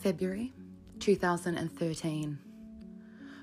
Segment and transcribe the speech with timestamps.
[0.00, 0.50] February
[0.98, 2.38] 2013.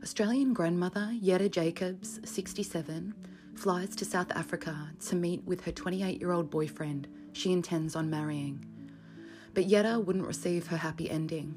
[0.01, 3.13] Australian grandmother Yetta Jacobs, 67,
[3.53, 8.09] flies to South Africa to meet with her 28 year old boyfriend she intends on
[8.09, 8.65] marrying.
[9.53, 11.53] But Yetta wouldn't receive her happy ending.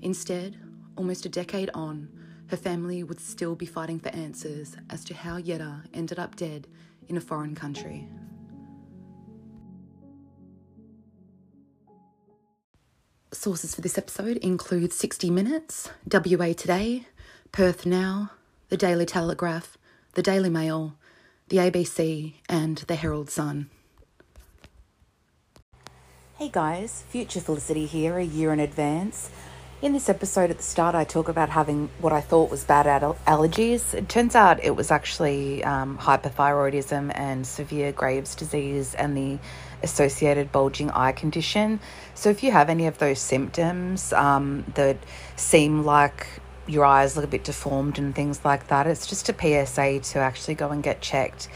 [0.00, 0.56] Instead,
[0.96, 2.08] almost a decade on,
[2.46, 6.68] her family would still be fighting for answers as to how Yetta ended up dead
[7.06, 8.08] in a foreign country.
[13.34, 17.06] Sources for this episode include 60 Minutes, WA Today,
[17.50, 18.32] Perth Now,
[18.68, 19.78] The Daily Telegraph,
[20.12, 20.96] The Daily Mail,
[21.48, 23.70] The ABC, and The Herald Sun.
[26.36, 29.30] Hey guys, Future Felicity here, a year in advance.
[29.80, 32.84] In this episode at the start, I talk about having what I thought was bad
[33.26, 33.94] allergies.
[33.94, 39.38] It turns out it was actually um, hyperthyroidism and severe Graves' disease and the
[39.82, 41.80] associated bulging eye condition.
[42.14, 44.96] So, if you have any of those symptoms um, that
[45.36, 46.26] seem like
[46.66, 50.18] your eyes look a bit deformed and things like that, it's just a PSA to
[50.18, 51.48] actually go and get checked.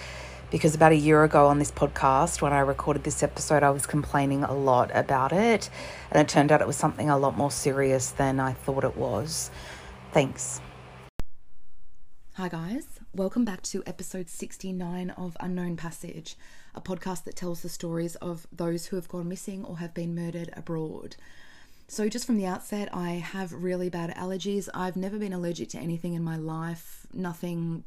[0.51, 3.85] Because about a year ago on this podcast, when I recorded this episode, I was
[3.85, 5.69] complaining a lot about it.
[6.11, 8.97] And it turned out it was something a lot more serious than I thought it
[8.97, 9.51] was.
[10.13, 10.61] Thanks.
[12.35, 12.87] Hi, guys.
[13.13, 16.37] Welcome back to episode 69 of Unknown Passage
[16.77, 20.15] a podcast that tells the stories of those who have gone missing or have been
[20.15, 21.17] murdered abroad.
[21.89, 24.69] So, just from the outset, I have really bad allergies.
[24.75, 27.85] I've never been allergic to anything in my life, nothing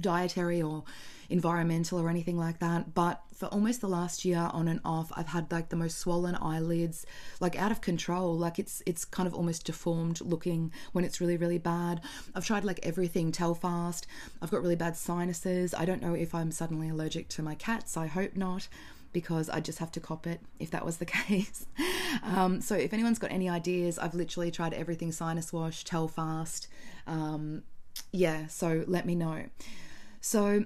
[0.00, 0.84] dietary or
[1.28, 2.94] environmental or anything like that.
[2.94, 6.36] But for almost the last year on and off, I've had like the most swollen
[6.36, 7.04] eyelids,
[7.40, 8.36] like out of control.
[8.36, 12.00] Like it's it's kind of almost deformed looking when it's really, really bad.
[12.34, 14.06] I've tried like everything, Telfast.
[14.40, 15.74] I've got really bad sinuses.
[15.74, 17.96] I don't know if I'm suddenly allergic to my cats.
[17.96, 18.68] I hope not
[19.12, 21.66] because I just have to cop it if that was the case.
[22.22, 26.68] Um, so if anyone's got any ideas, I've literally tried everything sinus wash, Telfast.
[27.06, 27.62] Um,
[28.12, 29.44] yeah, so let me know.
[30.20, 30.64] So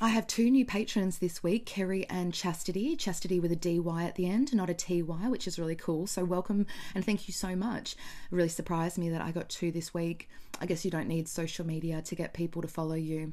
[0.00, 2.96] I have two new patrons this week, Kerry and Chastity.
[2.96, 6.06] Chastity with a DY at the end, not a TY, which is really cool.
[6.06, 7.92] So welcome and thank you so much.
[7.92, 10.28] It really surprised me that I got two this week.
[10.60, 13.32] I guess you don't need social media to get people to follow you.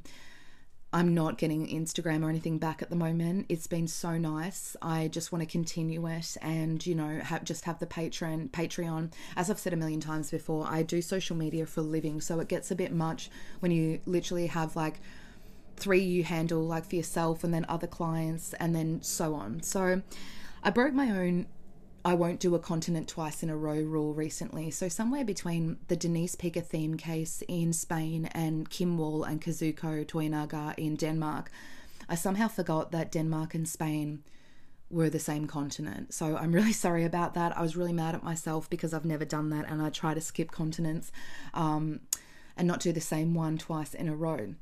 [0.92, 3.46] I'm not getting Instagram or anything back at the moment.
[3.48, 4.76] It's been so nice.
[4.82, 9.14] I just want to continue it and, you know, have just have the patron Patreon.
[9.36, 12.40] As I've said a million times before, I do social media for a living, so
[12.40, 13.30] it gets a bit much
[13.60, 15.00] when you literally have like
[15.78, 19.62] three you handle like for yourself and then other clients and then so on.
[19.62, 20.02] So
[20.64, 21.46] I broke my own
[22.06, 24.72] I won't do a continent twice in a row rule recently.
[24.72, 30.06] So, somewhere between the Denise Pikka Thiem case in Spain and Kim Wall and Kazuko
[30.06, 31.52] Toyonaga in Denmark,
[32.08, 34.24] I somehow forgot that Denmark and Spain
[34.90, 36.14] were the same continent.
[36.14, 37.58] So, I'm really sorry about that.
[37.58, 40.22] I was really mad at myself because I've never done that and I try to
[40.22, 41.12] skip continents
[41.54, 42.00] um,
[42.56, 44.56] and not do the same one twice in a row.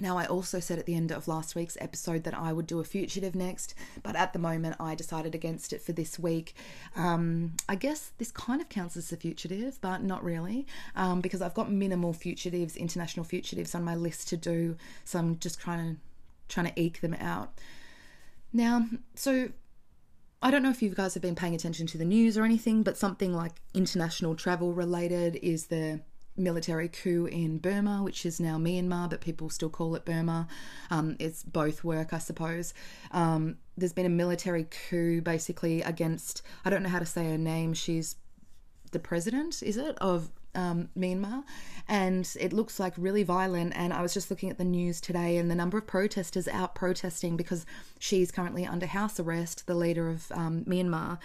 [0.00, 2.80] Now, I also said at the end of last week's episode that I would do
[2.80, 6.54] a fugitive next, but at the moment I decided against it for this week.
[6.96, 10.66] Um, I guess this kind of counts as a fugitive, but not really,
[10.96, 15.38] um, because I've got minimal fugitives, international fugitives on my list to do, so I'm
[15.38, 16.00] just trying to
[16.48, 17.58] trying to eke them out.
[18.52, 19.50] Now, so
[20.42, 22.82] I don't know if you guys have been paying attention to the news or anything,
[22.82, 26.00] but something like international travel related is the
[26.36, 30.48] military coup in Burma, which is now Myanmar, but people still call it Burma.
[30.90, 32.72] Um, it's both work, I suppose.
[33.10, 37.38] Um, there's been a military coup basically against, I don't know how to say her
[37.38, 38.16] name, she's
[38.92, 41.44] the president, is it, of um, Myanmar,
[41.88, 43.72] and it looks like really violent.
[43.76, 46.74] And I was just looking at the news today, and the number of protesters out
[46.74, 47.66] protesting because
[47.98, 51.18] she's currently under house arrest, the leader of um, Myanmar.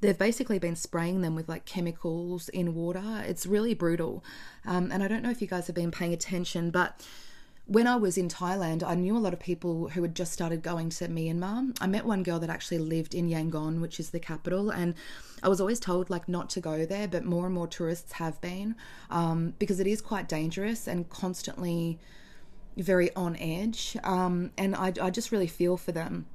[0.00, 3.22] They've basically been spraying them with like chemicals in water.
[3.26, 4.24] It's really brutal.
[4.66, 7.00] Um, and I don't know if you guys have been paying attention, but
[7.66, 10.62] when I was in Thailand, I knew a lot of people who had just started
[10.62, 11.76] going to Myanmar.
[11.80, 14.94] I met one girl that actually lived in Yangon, which is the capital, and
[15.42, 18.40] I was always told like not to go there, but more and more tourists have
[18.40, 18.74] been
[19.10, 21.98] um, because it is quite dangerous and constantly
[22.76, 23.96] very on edge.
[24.02, 26.26] Um, and I, I just really feel for them.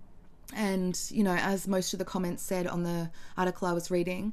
[0.55, 4.31] And you know, as most of the comments said on the article I was reading,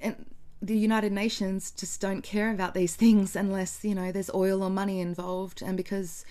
[0.00, 0.26] and
[0.62, 4.70] the United Nations just don't care about these things unless, you know, there's oil or
[4.70, 5.60] money involved.
[5.60, 6.24] And because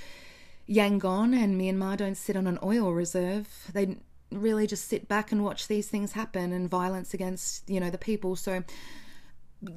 [0.69, 3.97] Yangon and Myanmar don't sit on an oil reserve, they
[4.31, 7.97] really just sit back and watch these things happen and violence against, you know, the
[7.97, 8.37] people.
[8.37, 8.63] So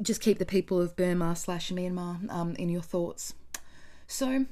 [0.00, 3.34] just keep the people of Burma slash Myanmar um, in your thoughts.
[4.06, 4.46] So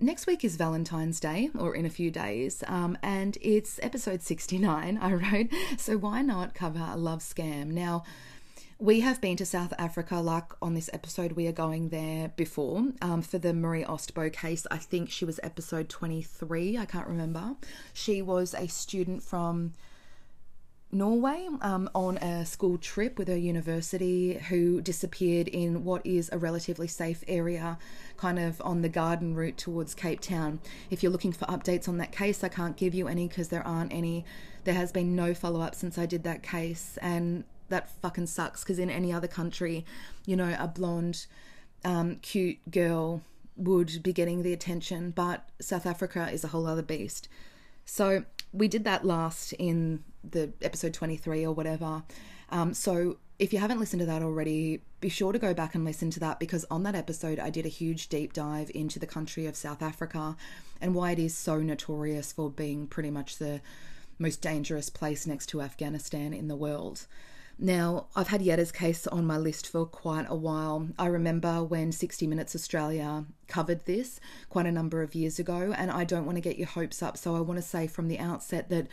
[0.00, 4.98] next week is Valentine's Day, or in a few days, um, and it's episode 69,
[5.00, 5.48] I wrote.
[5.78, 7.68] So why not cover a love scam?
[7.68, 8.02] Now,
[8.78, 12.84] we have been to South Africa, like on this episode, we are going there before
[13.00, 14.66] um, for the Marie Ostbo case.
[14.70, 17.56] I think she was episode 23, I can't remember.
[17.92, 19.72] She was a student from
[20.94, 26.38] Norway um, on a school trip with her university who disappeared in what is a
[26.38, 27.78] relatively safe area,
[28.18, 30.60] kind of on the garden route towards Cape Town.
[30.90, 33.66] If you're looking for updates on that case, I can't give you any because there
[33.66, 34.26] aren't any.
[34.64, 38.62] There has been no follow up since I did that case, and that fucking sucks
[38.62, 39.84] because in any other country,
[40.24, 41.26] you know, a blonde,
[41.84, 43.22] um, cute girl
[43.56, 47.28] would be getting the attention, but South Africa is a whole other beast.
[47.84, 52.02] So we did that last in the episode 23 or whatever.
[52.50, 55.84] Um, so if you haven't listened to that already, be sure to go back and
[55.84, 59.06] listen to that because on that episode, I did a huge deep dive into the
[59.06, 60.36] country of South Africa
[60.80, 63.60] and why it is so notorious for being pretty much the
[64.18, 67.06] most dangerous place next to Afghanistan in the world.
[67.62, 70.88] Now, I've had Yetta's case on my list for quite a while.
[70.98, 74.18] I remember when 60 Minutes Australia covered this
[74.50, 77.16] quite a number of years ago, and I don't want to get your hopes up,
[77.16, 78.88] so I want to say from the outset that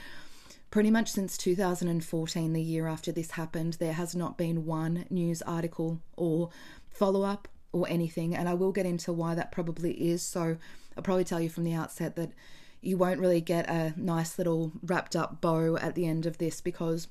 [0.70, 5.42] pretty much since 2014, the year after this happened, there has not been one news
[5.42, 6.52] article or
[6.92, 10.22] follow up or anything, and I will get into why that probably is.
[10.22, 10.58] So,
[10.96, 12.34] I'll probably tell you from the outset that
[12.82, 16.62] you won't really get a nice little wrapped up bow at the end of this
[16.62, 17.08] because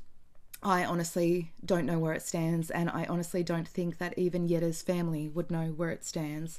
[0.63, 4.83] I honestly don't know where it stands, and I honestly don't think that even Yetta's
[4.83, 6.59] family would know where it stands.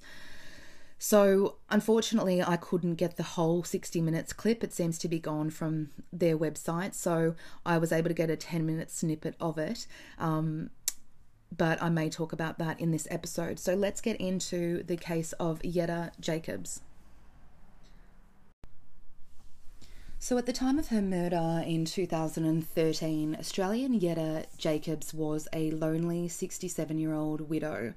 [1.01, 4.63] So, unfortunately, I couldn't get the whole 60 minutes clip.
[4.63, 6.93] It seems to be gone from their website.
[6.93, 7.35] So,
[7.65, 9.87] I was able to get a 10 minute snippet of it.
[10.17, 10.71] Um,
[11.55, 13.59] but I may talk about that in this episode.
[13.59, 16.81] So, let's get into the case of Yetta Jacobs.
[20.21, 26.27] So, at the time of her murder in 2013, Australian Yetta Jacobs was a lonely
[26.27, 27.93] 67 year old widow.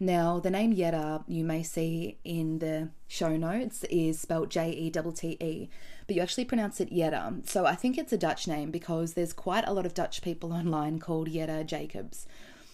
[0.00, 4.90] Now, the name Yetta you may see in the show notes is spelled J E
[4.90, 5.70] T T E,
[6.08, 7.34] but you actually pronounce it Yetta.
[7.44, 10.52] So I think it's a Dutch name because there's quite a lot of Dutch people
[10.52, 12.26] online called Yetta Jacobs.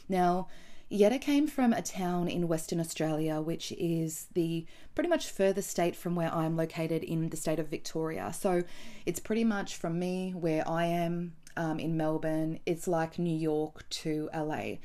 [0.08, 0.48] Now,
[0.90, 4.64] Yetta came from a town in Western Australia, which is the
[4.94, 8.32] pretty much furthest state from where I'm located in the state of Victoria.
[8.32, 8.62] So
[9.04, 13.86] it's pretty much from me, where I am um, in Melbourne, it's like New York
[13.90, 14.76] to LA.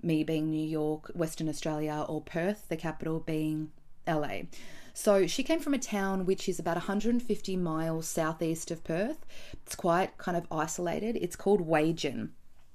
[0.00, 3.72] Me being New York, Western Australia, or Perth, the capital being
[4.06, 4.42] LA.
[4.94, 9.24] So she came from a town which is about 150 miles southeast of Perth.
[9.64, 11.16] It's quite kind of isolated.
[11.16, 12.30] It's called Wagin.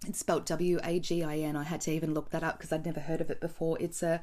[0.06, 1.56] It's spelled W A G I N.
[1.56, 3.78] I had to even look that up because I'd never heard of it before.
[3.80, 4.22] It's a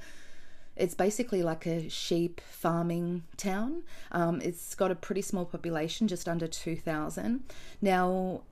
[0.76, 3.82] it's basically like a sheep farming town.
[4.10, 7.44] Um, it's got a pretty small population, just under 2,000.
[7.80, 8.42] Now,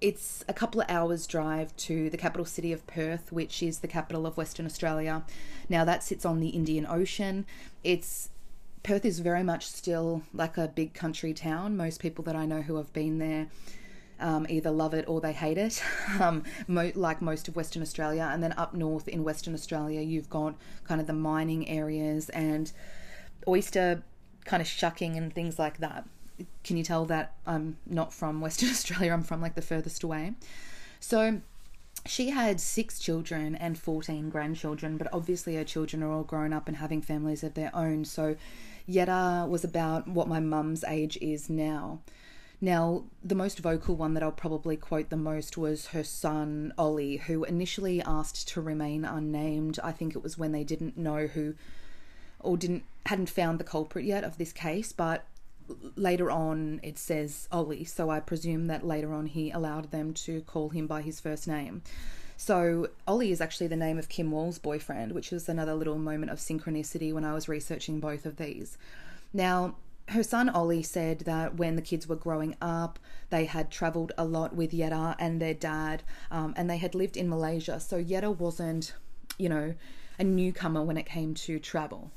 [0.00, 3.88] it's a couple of hours' drive to the capital city of Perth, which is the
[3.88, 5.24] capital of Western Australia.
[5.68, 7.44] Now, that sits on the Indian Ocean.
[7.84, 8.30] It's
[8.82, 11.76] Perth is very much still like a big country town.
[11.76, 13.48] Most people that I know who have been there
[14.20, 15.82] um, either love it or they hate it,
[16.20, 18.28] um, mo- like most of Western Australia.
[18.32, 20.54] And then up north in Western Australia, you've got
[20.84, 22.70] kind of the mining areas and
[23.46, 24.02] oyster
[24.44, 26.06] kind of shucking and things like that.
[26.64, 29.12] Can you tell that I'm not from Western Australia?
[29.12, 30.34] I'm from like the furthest away.
[31.00, 31.40] So
[32.06, 36.68] she had six children and 14 grandchildren, but obviously her children are all grown up
[36.68, 38.04] and having families of their own.
[38.04, 38.36] So
[38.86, 42.00] Yetta was about what my mum's age is now.
[42.60, 47.18] Now, the most vocal one that I'll probably quote the most was her son, Ollie,
[47.18, 49.78] who initially asked to remain unnamed.
[49.84, 51.54] I think it was when they didn't know who
[52.40, 55.24] or didn't hadn't found the culprit yet of this case, but
[55.96, 60.40] later on it says Ollie, so I presume that later on he allowed them to
[60.42, 61.82] call him by his first name.
[62.36, 66.30] So Ollie is actually the name of Kim Wall's boyfriend, which was another little moment
[66.30, 68.78] of synchronicity when I was researching both of these.
[69.32, 69.74] Now,
[70.08, 72.98] her son Ollie said that when the kids were growing up,
[73.30, 77.16] they had travelled a lot with Yetta and their dad, um, and they had lived
[77.16, 77.78] in Malaysia.
[77.80, 78.94] So Yetta wasn't,
[79.36, 79.74] you know,
[80.18, 82.10] a newcomer when it came to travel.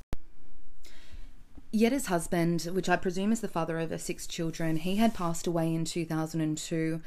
[1.71, 5.47] Yetta's husband, which I presume is the father of her six children, he had passed
[5.47, 7.01] away in 2002.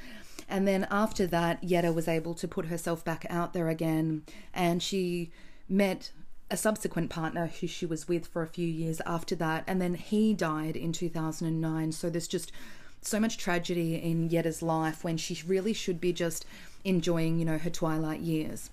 [0.49, 4.23] And then after that, Yetta was able to put herself back out there again
[4.53, 5.31] and she
[5.69, 6.12] met
[6.51, 9.95] a subsequent partner who she was with for a few years after that, and then
[9.95, 11.93] he died in 2009.
[11.93, 12.53] So there's just
[13.01, 16.45] so much tragedy in Yetta's life when she really should be just
[16.85, 18.71] enjoying, you know, her twilight years.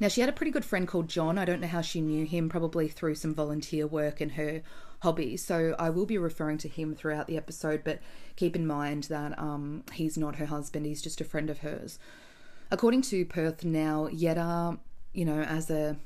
[0.00, 1.38] Now, she had a pretty good friend called John.
[1.38, 4.62] I don't know how she knew him, probably through some volunteer work and her
[5.02, 5.44] hobbies.
[5.44, 8.00] So I will be referring to him throughout the episode, but
[8.36, 11.98] keep in mind that um, he's not her husband, he's just a friend of hers.
[12.70, 14.78] According to Perth Now, Yetta,
[15.12, 15.96] you know, as a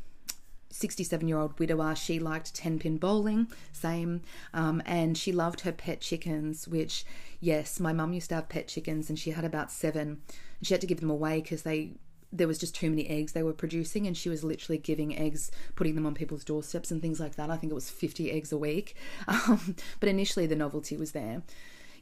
[0.71, 4.23] 67 year old widower, she liked 10 pin bowling, same,
[4.53, 7.05] um, and she loved her pet chickens, which,
[7.41, 10.23] yes, my mum used to have pet chickens and she had about seven.
[10.63, 11.93] She had to give them away because they
[12.31, 15.51] there was just too many eggs they were producing and she was literally giving eggs
[15.77, 17.51] putting them on people's doorsteps and things like that.
[17.51, 18.97] I think it was 50 eggs a week.
[19.29, 21.43] Um, but initially the novelty was there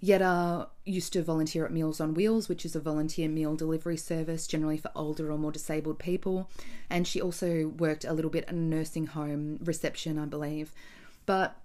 [0.06, 3.96] Yetta uh, used to volunteer at Meals on Wheels, which is a volunteer meal delivery
[3.96, 6.48] service generally for older or more disabled people.
[6.88, 10.72] And she also worked a little bit in a nursing home reception, I believe.
[11.26, 11.56] But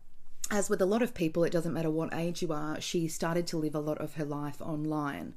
[0.49, 3.45] as with a lot of people, it doesn't matter what age you are, she started
[3.47, 5.35] to live a lot of her life online.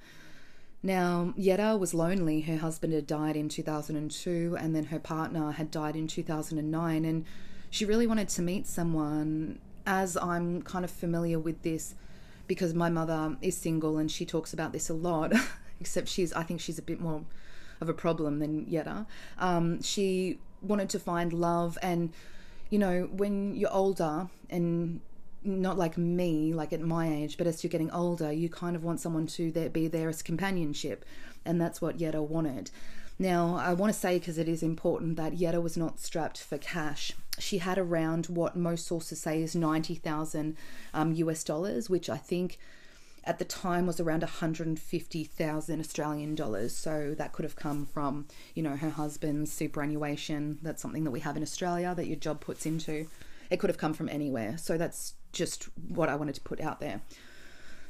[0.83, 2.41] Now, Yetta was lonely.
[2.41, 7.05] Her husband had died in 2002, and then her partner had died in 2009.
[7.05, 7.27] And
[7.69, 9.59] she really wanted to meet someone.
[9.87, 11.95] As I'm kind of familiar with this,
[12.47, 15.33] because my mother is single and she talks about this a lot,
[15.81, 17.25] except she's, I think she's a bit more
[17.81, 19.07] of a problem than Yetta.
[19.39, 22.13] Um, she wanted to find love, and
[22.71, 25.01] you know, when you're older and
[25.43, 28.83] not like me, like at my age, but as you're getting older, you kind of
[28.83, 31.05] want someone to there, be there as companionship,
[31.45, 32.71] and that's what Yetta wanted.
[33.19, 36.59] Now, I want to say because it is important that Yetta was not strapped for
[36.59, 37.13] cash.
[37.39, 40.57] She had around what most sources say is 90,000
[40.93, 42.59] um, US dollars, which I think
[43.25, 46.77] at the time was around 150,000 Australian dollars.
[46.77, 50.59] So that could have come from, you know, her husband's superannuation.
[50.63, 53.09] That's something that we have in Australia that your job puts into.
[53.51, 54.59] It could have come from anywhere.
[54.59, 57.01] So that's just what I wanted to put out there.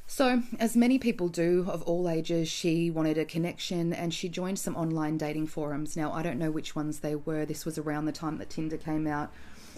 [0.07, 4.59] So, as many people do of all ages, she wanted a connection and she joined
[4.59, 5.97] some online dating forums.
[5.97, 7.47] Now, I don't know which ones they were.
[7.47, 9.33] This was around the time that Tinder came out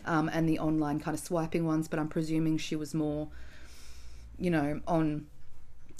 [0.04, 3.28] um, and the online kind of swiping ones, but I'm presuming she was more,
[4.38, 5.26] you know, on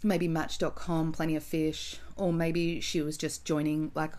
[0.03, 4.13] maybe Match.com, Plenty of Fish, or maybe she was just joining, like,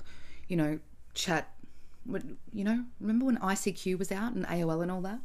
[0.48, 0.80] you know,
[1.14, 1.54] chat.
[2.54, 5.20] You know, remember when ICQ was out and AOL and all that?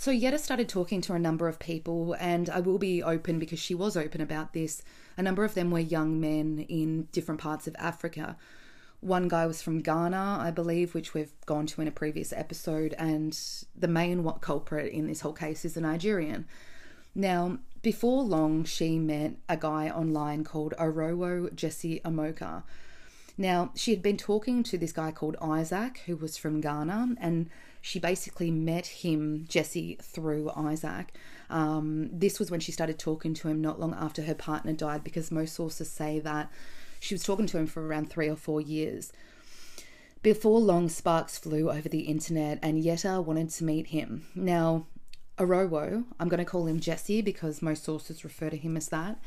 [0.00, 3.58] So Yetta started talking to a number of people, and I will be open because
[3.58, 4.80] she was open about this.
[5.18, 8.38] A number of them were young men in different parts of Africa.
[9.00, 12.94] One guy was from Ghana, I believe, which we've gone to in a previous episode,
[12.96, 13.38] and
[13.76, 16.46] the main culprit in this whole case is a Nigerian.
[17.14, 22.62] Now, before long, she met a guy online called Orowo Jesse Amoka.
[23.36, 27.50] Now, she had been talking to this guy called Isaac, who was from Ghana, and
[27.80, 31.14] she basically met him, Jesse, through Isaac.
[31.48, 35.02] Um, this was when she started talking to him not long after her partner died,
[35.02, 36.50] because most sources say that
[37.00, 39.12] she was talking to him for around three or four years.
[40.22, 44.26] Before long, sparks flew over the internet, and Yetta wanted to meet him.
[44.34, 44.86] Now,
[45.38, 49.18] Orowo, I'm going to call him Jesse because most sources refer to him as that.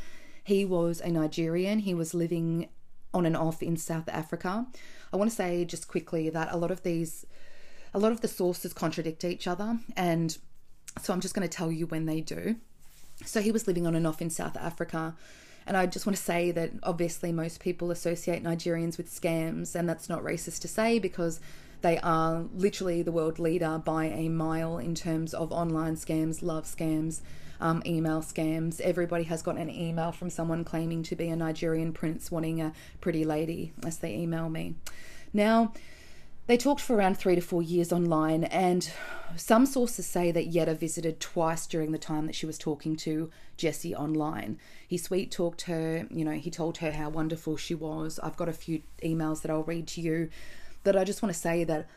[0.43, 1.79] He was a Nigerian.
[1.79, 2.69] He was living
[3.11, 4.67] on and off in South Africa.
[5.11, 7.25] I want to say just quickly that a lot of these
[7.93, 9.77] a lot of the sources contradict each other.
[9.95, 10.37] And
[11.01, 12.55] so I'm just going to tell you when they do.
[13.25, 15.15] So he was living on and off in South Africa.
[15.65, 19.87] And I just want to say that obviously most people associate Nigerians with scams, and
[19.87, 21.39] that's not racist to say because
[21.81, 26.65] they are literally the world leader by a mile in terms of online scams, love
[26.65, 27.21] scams,
[27.61, 28.81] um, email scams.
[28.81, 32.73] Everybody has gotten an email from someone claiming to be a Nigerian prince wanting a
[32.99, 34.75] pretty lady as they email me.
[35.33, 35.73] Now,
[36.47, 38.91] they talked for around three to four years online, and
[39.37, 43.29] some sources say that Yetta visited twice during the time that she was talking to
[43.55, 44.59] Jesse online.
[44.87, 48.19] He sweet talked her, you know, he told her how wonderful she was.
[48.21, 50.29] I've got a few emails that I'll read to you.
[50.83, 51.87] But I just want to say that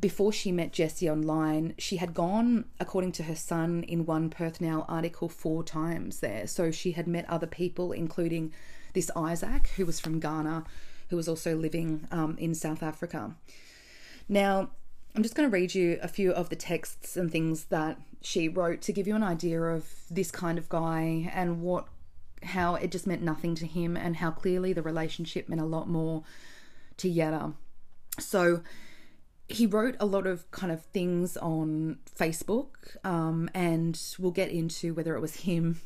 [0.00, 4.60] before she met Jesse online, she had gone, according to her son, in one Perth
[4.60, 6.46] Now article four times there.
[6.46, 8.52] So she had met other people, including
[8.92, 10.64] this Isaac, who was from Ghana,
[11.08, 13.34] who was also living um, in South Africa.
[14.28, 14.70] Now,
[15.14, 18.48] I'm just going to read you a few of the texts and things that she
[18.48, 21.86] wrote to give you an idea of this kind of guy and what
[22.42, 25.88] how it just meant nothing to him and how clearly the relationship meant a lot
[25.88, 26.22] more
[26.98, 27.52] to Yetta.
[28.18, 28.62] So
[29.48, 34.92] he wrote a lot of kind of things on Facebook, um, and we'll get into
[34.94, 35.80] whether it was him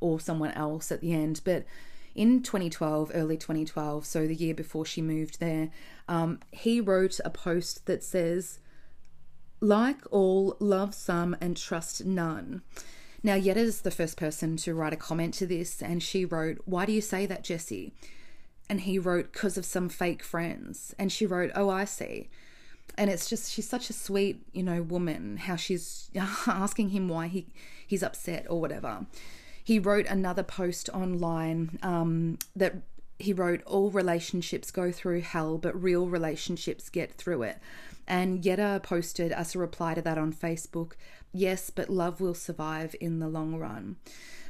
[0.00, 1.40] or someone else at the end.
[1.44, 1.64] But
[2.18, 5.70] in 2012, early 2012, so the year before she moved there,
[6.08, 8.58] um, he wrote a post that says,
[9.60, 12.62] Like all, love some and trust none.
[13.22, 16.86] Now, Yetta's the first person to write a comment to this, and she wrote, Why
[16.86, 17.94] do you say that, Jesse?
[18.68, 20.92] And he wrote, Because of some fake friends.
[20.98, 22.30] And she wrote, Oh, I see.
[22.96, 26.10] And it's just, she's such a sweet, you know, woman, how she's
[26.48, 27.46] asking him why he,
[27.86, 29.06] he's upset or whatever
[29.68, 32.76] he wrote another post online um, that
[33.18, 37.58] he wrote, All relationships go through hell, but real relationships get through it.
[38.06, 40.92] And Yetta posted as a reply to that on Facebook,
[41.34, 43.96] Yes, but love will survive in the long run.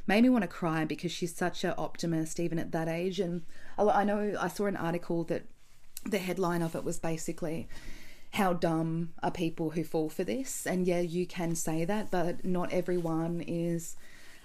[0.07, 3.19] Made me want to cry because she's such an optimist even at that age.
[3.19, 3.41] And
[3.77, 5.43] I know I saw an article that
[6.05, 7.67] the headline of it was basically,
[8.31, 10.65] how dumb are people who fall for this?
[10.65, 13.97] And yeah, you can say that, but not everyone is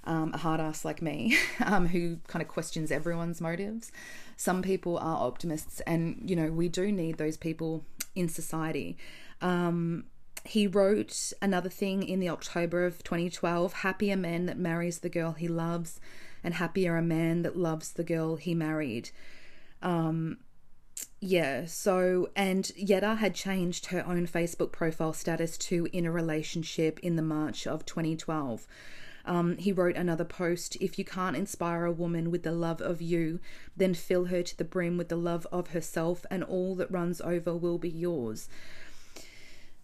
[0.04, 3.92] um, a hard ass like me um, who kind of questions everyone's motives.
[4.36, 7.84] Some people are optimists, and you know, we do need those people
[8.14, 8.96] in society.
[9.40, 10.04] Um,
[10.44, 15.08] he wrote another thing in the October of 2012 Happier a man that marries the
[15.08, 16.00] girl he loves,
[16.42, 19.10] and happier a man that loves the girl he married.
[19.82, 20.38] Um,
[21.20, 26.98] yeah, so, and Yetta had changed her own Facebook profile status to in a relationship
[27.00, 28.66] in the March of 2012.
[29.26, 33.00] Um, he wrote another post If you can't inspire a woman with the love of
[33.00, 33.40] you,
[33.76, 37.20] then fill her to the brim with the love of herself, and all that runs
[37.20, 38.48] over will be yours.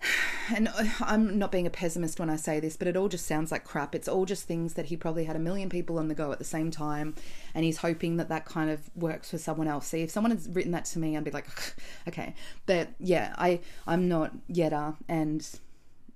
[0.52, 3.24] And uh, I'm not being a pessimist when I say this, but it all just
[3.24, 3.94] sounds like crap.
[3.94, 6.38] It's all just things that he probably had a million people on the go at
[6.38, 7.14] the same time,
[7.54, 9.86] and he's hoping that that kind of works for someone else.
[9.86, 11.46] See, if someone had written that to me, I'd be like,
[12.08, 12.34] okay.
[12.66, 15.48] But yeah, I I'm not Yetta, and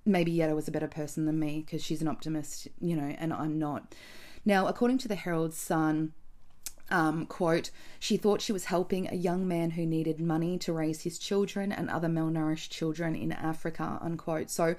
[0.07, 3.33] maybe Yetta was a better person than me because she's an optimist, you know, and
[3.33, 3.95] I'm not.
[4.45, 6.13] Now, according to the Herald Sun,
[6.91, 11.03] um, quote, she thought she was helping a young man who needed money to raise
[11.03, 14.51] his children and other malnourished children in Africa, unquote.
[14.51, 14.77] So,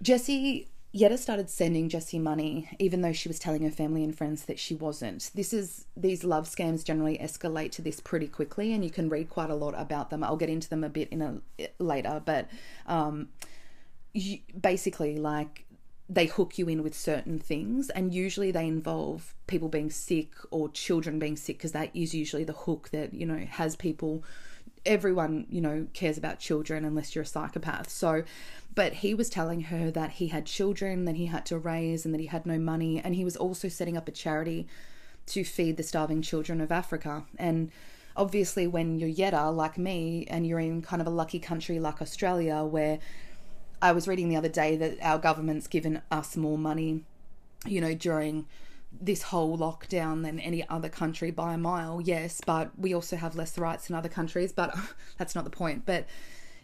[0.00, 4.44] Jesse Yetta started sending Jesse money, even though she was telling her family and friends
[4.44, 5.30] that she wasn't.
[5.34, 9.28] This is these love scams generally escalate to this pretty quickly, and you can read
[9.28, 10.24] quite a lot about them.
[10.24, 11.40] I'll get into them a bit in a
[11.78, 12.48] later, but
[12.86, 13.28] um,
[14.16, 15.64] you, basically, like
[16.08, 20.68] they hook you in with certain things, and usually they involve people being sick or
[20.68, 24.24] children being sick because that is usually the hook that you know has people.
[24.84, 27.90] Everyone, you know, cares about children unless you're a psychopath.
[27.90, 28.22] So,
[28.76, 32.14] but he was telling her that he had children that he had to raise and
[32.14, 34.68] that he had no money, and he was also setting up a charity
[35.26, 37.24] to feed the starving children of Africa.
[37.36, 37.72] And
[38.16, 42.00] obviously, when you're Yetta like me, and you're in kind of a lucky country like
[42.00, 43.00] Australia where
[43.80, 47.04] I was reading the other day that our government's given us more money,
[47.66, 48.46] you know, during
[49.00, 53.36] this whole lockdown than any other country by a mile, yes, but we also have
[53.36, 54.74] less rights than other countries, but
[55.18, 55.84] that's not the point.
[55.84, 56.06] But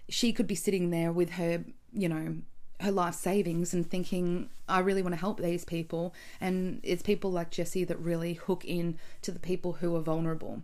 [0.08, 2.36] she could be sitting there with her, you know,
[2.82, 6.14] her life savings and thinking, I really want to help these people.
[6.40, 10.62] And it's people like Jesse that really hook in to the people who are vulnerable.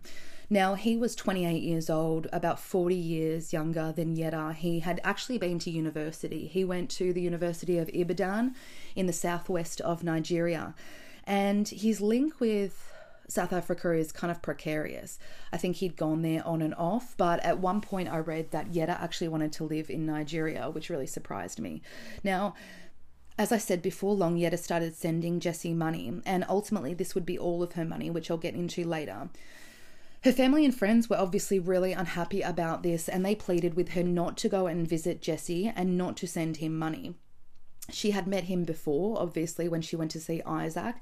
[0.51, 4.53] Now, he was 28 years old, about 40 years younger than Yetta.
[4.53, 6.47] He had actually been to university.
[6.47, 8.55] He went to the University of Ibadan
[8.95, 10.73] in the southwest of Nigeria.
[11.25, 12.88] And his link with
[13.29, 15.19] South Africa is kind of precarious.
[15.53, 18.73] I think he'd gone there on and off, but at one point I read that
[18.73, 21.81] Yetta actually wanted to live in Nigeria, which really surprised me.
[22.23, 22.55] Now,
[23.37, 27.39] as I said before long, Yetta started sending Jesse money, and ultimately this would be
[27.39, 29.29] all of her money, which I'll get into later.
[30.23, 34.03] Her family and friends were obviously really unhappy about this and they pleaded with her
[34.03, 37.15] not to go and visit Jesse and not to send him money.
[37.93, 40.95] She had met him before, obviously, when she went to see Isaac,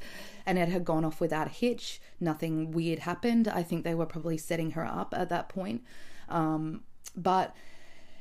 [0.45, 2.01] and it had gone off without a hitch.
[2.19, 3.47] Nothing weird happened.
[3.47, 5.83] I think they were probably setting her up at that point.
[6.29, 6.83] Um,
[7.15, 7.55] but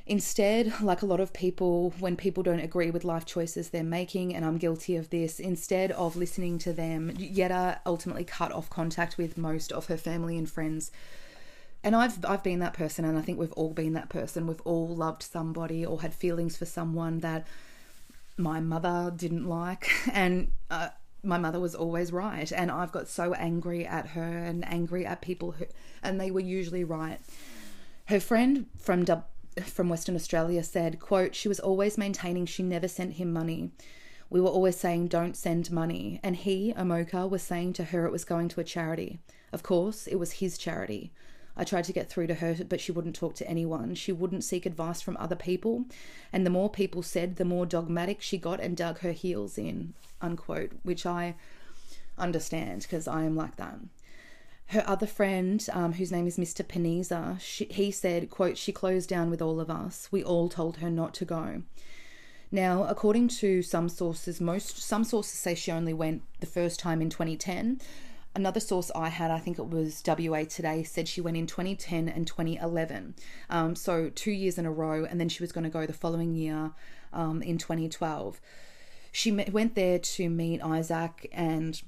[0.07, 4.33] Instead, like a lot of people, when people don't agree with life choices they're making,
[4.33, 9.17] and I'm guilty of this, instead of listening to them, Yetta ultimately cut off contact
[9.17, 10.91] with most of her family and friends.
[11.83, 14.47] And I've I've been that person, and I think we've all been that person.
[14.47, 17.45] We've all loved somebody or had feelings for someone that
[18.37, 20.89] my mother didn't like, and uh,
[21.23, 22.51] my mother was always right.
[22.51, 25.65] And I've got so angry at her and angry at people who,
[26.03, 27.19] and they were usually right.
[28.05, 29.05] Her friend from
[29.65, 33.71] from Western Australia said, quote, she was always maintaining she never sent him money.
[34.29, 36.19] We were always saying, don't send money.
[36.21, 39.19] And he, Amoka, was saying to her it was going to a charity.
[39.51, 41.11] Of course, it was his charity.
[41.57, 43.95] I tried to get through to her, but she wouldn't talk to anyone.
[43.95, 45.85] She wouldn't seek advice from other people.
[46.31, 49.93] And the more people said, the more dogmatic she got and dug her heels in,
[50.21, 51.35] unquote, which I
[52.17, 53.79] understand because I am like that
[54.67, 56.65] her other friend, um, whose name is Mr.
[56.65, 60.09] Peniza, she, he said, quote, she closed down with all of us.
[60.11, 61.61] We all told her not to go.
[62.51, 67.01] Now, according to some sources, most some sources say she only went the first time
[67.01, 67.79] in 2010.
[68.37, 72.07] Another source I had, I think it was WA Today, said she went in 2010
[72.07, 73.15] and 2011.
[73.49, 75.91] Um, so two years in a row, and then she was going to go the
[75.91, 76.69] following year
[77.13, 78.39] um, in 2012.
[79.11, 81.81] She went there to meet Isaac and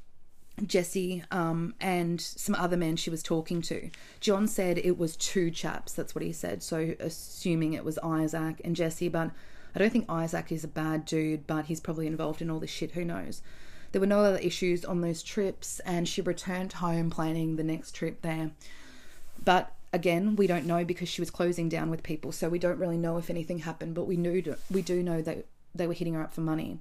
[0.66, 3.92] Jesse um, and some other men she was talking to.
[4.20, 6.64] John said it was two chaps, that's what he said.
[6.64, 9.30] So, assuming it was Isaac and Jesse, but
[9.76, 12.72] I don't think Isaac is a bad dude, but he's probably involved in all this
[12.72, 13.44] shit, who knows.
[13.92, 17.94] There were no other issues on those trips, and she returned home planning the next
[17.94, 18.52] trip there.
[19.44, 22.80] But again, we don't know because she was closing down with people, so we don't
[22.80, 26.14] really know if anything happened, but we knew we do know that they were hitting
[26.14, 26.80] her up for money.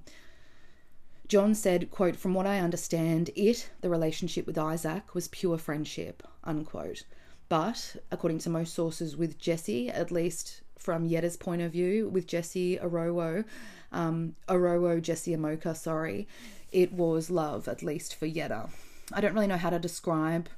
[1.27, 6.23] John said, quote, from what I understand, it, the relationship with Isaac, was pure friendship,
[6.43, 7.03] unquote.
[7.49, 12.25] But, according to most sources with Jesse, at least from Yetta's point of view, with
[12.25, 13.45] Jesse Arowo,
[13.91, 16.27] um, Arowo Jesse Amoka, sorry,
[16.71, 18.69] it was love, at least for Yetta.
[19.11, 20.49] I don't really know how to describe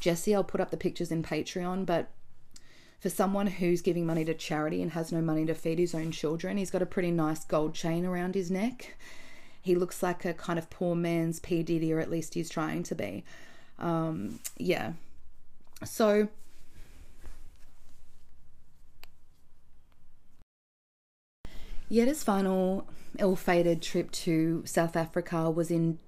[0.00, 0.34] Jesse.
[0.34, 2.10] I'll put up the pictures in Patreon, but
[3.00, 6.12] for someone who's giving money to charity and has no money to feed his own
[6.12, 8.94] children, he's got a pretty nice gold chain around his neck
[9.62, 11.62] he looks like a kind of poor man's P.
[11.62, 13.24] Diddy, or at least he's trying to be.
[13.78, 14.94] Um, yeah.
[15.84, 16.28] So.
[21.88, 25.98] Yetta's final ill fated trip to South Africa was in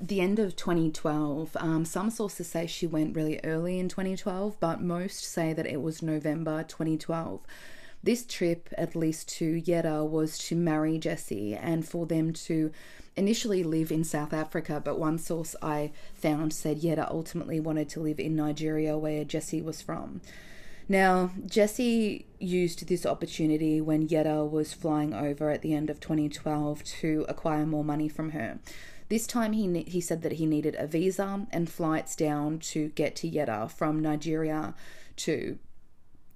[0.00, 1.56] the end of 2012.
[1.60, 5.80] Um, some sources say she went really early in 2012, but most say that it
[5.80, 7.40] was November 2012.
[8.04, 12.72] This trip, at least to Yetta, was to marry Jesse and for them to
[13.14, 18.00] initially live in South Africa, but one source I found said Yetta ultimately wanted to
[18.00, 20.20] live in Nigeria, where Jesse was from.
[20.88, 26.82] Now, Jesse used this opportunity when Yetta was flying over at the end of 2012
[26.84, 28.58] to acquire more money from her.
[29.08, 33.14] This time he he said that he needed a visa and flights down to get
[33.16, 34.74] to Yetta from Nigeria
[35.16, 35.58] to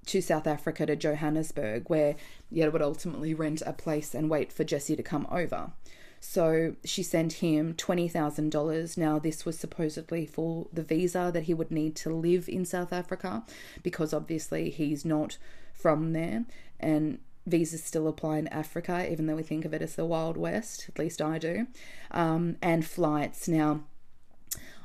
[0.07, 2.15] to South Africa to Johannesburg, where
[2.51, 5.73] Yetta would ultimately rent a place and wait for Jesse to come over.
[6.21, 8.97] So she sent him $20,000.
[8.97, 12.93] Now, this was supposedly for the visa that he would need to live in South
[12.93, 13.45] Africa
[13.83, 15.39] because obviously he's not
[15.73, 16.45] from there
[16.81, 20.37] and visas still apply in Africa, even though we think of it as the Wild
[20.37, 21.67] West, at least I do,
[22.11, 23.47] um, and flights.
[23.47, 23.85] Now,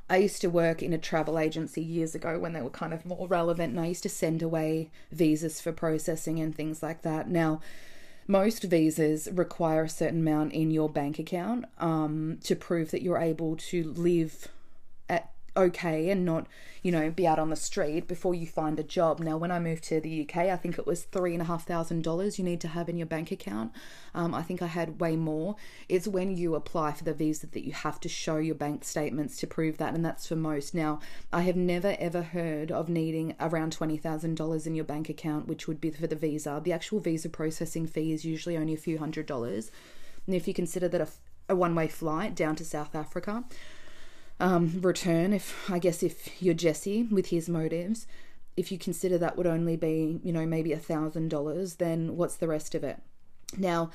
[0.10, 3.06] I used to work in a travel agency years ago when they were kind of
[3.06, 7.30] more relevant, and I used to send away visas for processing and things like that.
[7.30, 7.62] Now,
[8.28, 13.18] most visas require a certain amount in your bank account um, to prove that you're
[13.18, 14.48] able to live
[15.56, 16.48] okay and not,
[16.82, 19.20] you know, be out on the street before you find a job.
[19.20, 21.66] Now, when I moved to the UK, I think it was three and a half
[21.68, 23.72] thousand dollars you need to have in your bank account.
[24.14, 25.56] Um, I think I had way more.
[25.90, 29.38] It's when you apply for the visa that you have to show your bank statements
[29.38, 30.74] to prove that, and that's for most.
[30.74, 31.00] Now,
[31.32, 35.48] I have never ever heard of needing around twenty thousand dollars in your bank account,
[35.48, 36.62] which would be for the visa.
[36.64, 39.72] The actual visa processing fee is usually only a few hundred dollars.
[40.26, 41.08] And if you consider that a,
[41.50, 43.44] a one way flight down to South Africa
[44.42, 48.08] um, return, if I guess if you're Jesse with his motives,
[48.58, 52.36] if you consider that would only be, you know, maybe a thousand dollars, then what's
[52.36, 52.98] the rest of it?
[53.58, 53.92] Now,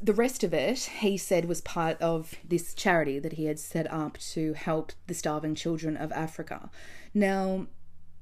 [0.00, 3.90] the rest of it, he said, was part of this charity that he had set
[3.92, 6.70] up to help the starving children of Africa.
[7.14, 7.66] Now,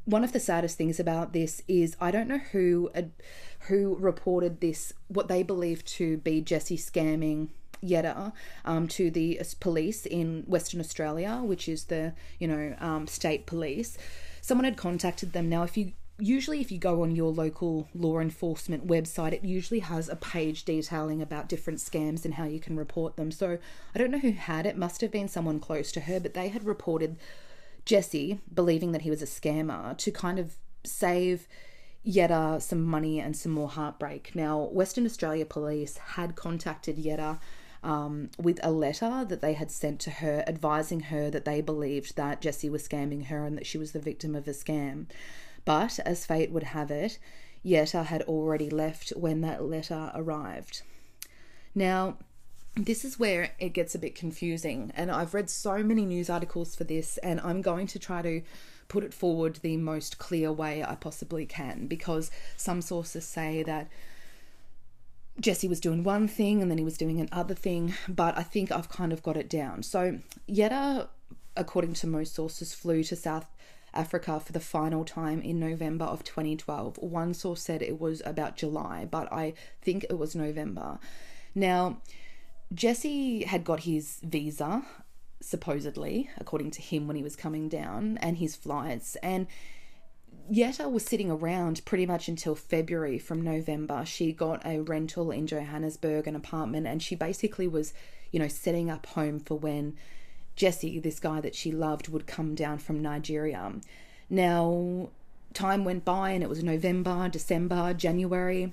[0.05, 2.91] one of the saddest things about this is I don't know who
[3.69, 7.49] who reported this, what they believe to be Jesse scamming
[7.85, 8.33] Yetta
[8.65, 13.97] um, to the police in Western Australia, which is the you know um, state police.
[14.41, 15.49] Someone had contacted them.
[15.49, 19.81] Now, if you usually if you go on your local law enforcement website it usually
[19.81, 23.59] has a page detailing about different scams and how you can report them so
[23.93, 26.51] i don't know who had it must have been someone close to her but they
[26.51, 27.17] had reported
[27.85, 31.49] jesse believing that he was a scammer to kind of save
[32.05, 34.33] Yetta some money and some more heartbreak.
[34.35, 37.39] Now, Western Australia Police had contacted Yetta
[37.85, 42.17] um, with a letter that they had sent to her advising her that they believed
[42.17, 45.07] that Jesse was scamming her and that she was the victim of a scam.
[45.65, 47.19] But as fate would have it,
[47.63, 50.83] Yetta had already left when that letter arrived.
[51.75, 52.19] Now,
[52.77, 56.75] this is where it gets a bit confusing, and I've read so many news articles
[56.75, 58.43] for this, and I'm going to try to
[58.89, 63.89] put it forward the most clear way I possibly can because some sources say that
[65.41, 68.71] Jesse was doing one thing and then he was doing another thing, but I think
[68.71, 69.83] I've kind of got it down.
[69.83, 71.09] So, Yetta,
[71.57, 73.47] according to most sources, flew to South
[73.93, 76.99] Africa for the final time in November of 2012.
[76.99, 80.99] One source said it was about July, but I think it was November.
[81.55, 81.99] Now,
[82.73, 84.85] Jesse had got his visa,
[85.41, 89.47] supposedly, according to him, when he was coming down, and his flights, and
[90.51, 94.05] Yetta was sitting around pretty much until February from November.
[94.05, 97.95] She got a rental in Johannesburg, an apartment, and she basically was,
[98.31, 99.97] you know, setting up home for when
[100.57, 103.73] Jesse, this guy that she loved, would come down from Nigeria.
[104.29, 105.09] Now,
[105.55, 108.73] time went by and it was November, December, January.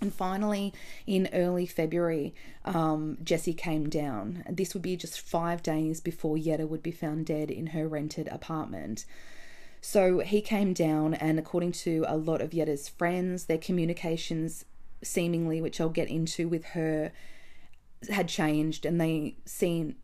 [0.00, 0.72] And finally,
[1.06, 4.44] in early February, um, Jesse came down.
[4.50, 8.28] This would be just five days before Yetta would be found dead in her rented
[8.28, 9.04] apartment.
[9.86, 14.64] So he came down, and according to a lot of Yetta's friends, their communications
[15.02, 17.12] seemingly, which I'll get into with her,
[18.10, 19.96] had changed, and they seen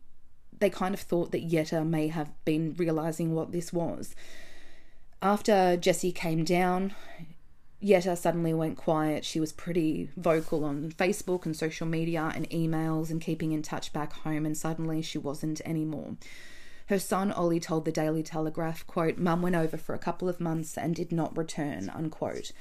[0.59, 4.13] they kind of thought that Yetta may have been realizing what this was.
[5.19, 6.93] After Jesse came down,
[7.79, 9.25] Yetta suddenly went quiet.
[9.25, 13.91] She was pretty vocal on Facebook and social media and emails and keeping in touch
[13.91, 16.17] back home, and suddenly she wasn't anymore.
[16.91, 20.41] Her son Ollie told the Daily Telegraph, quote, Mum went over for a couple of
[20.41, 22.51] months and did not return, unquote.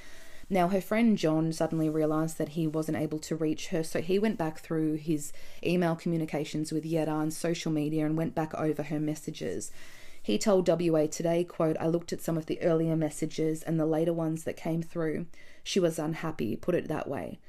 [0.49, 4.21] Now, her friend John suddenly realised that he wasn't able to reach her, so he
[4.21, 5.33] went back through his
[5.66, 9.73] email communications with Yetta and social media and went back over her messages.
[10.23, 13.85] He told WA Today, quote, I looked at some of the earlier messages and the
[13.85, 15.27] later ones that came through.
[15.64, 17.40] She was unhappy, put it that way.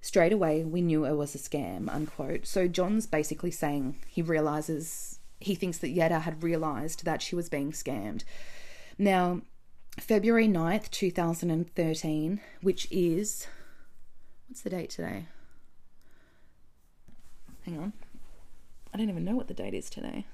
[0.00, 2.48] Straight away, we knew it was a scam, unquote.
[2.48, 7.48] So John's basically saying he realizes, he thinks that Yetta had realized that she was
[7.48, 8.24] being scammed.
[8.98, 9.40] Now,
[9.98, 13.46] February 9th, 2013, which is.
[14.48, 15.26] What's the date today?
[17.64, 17.92] Hang on.
[18.92, 20.26] I don't even know what the date is today.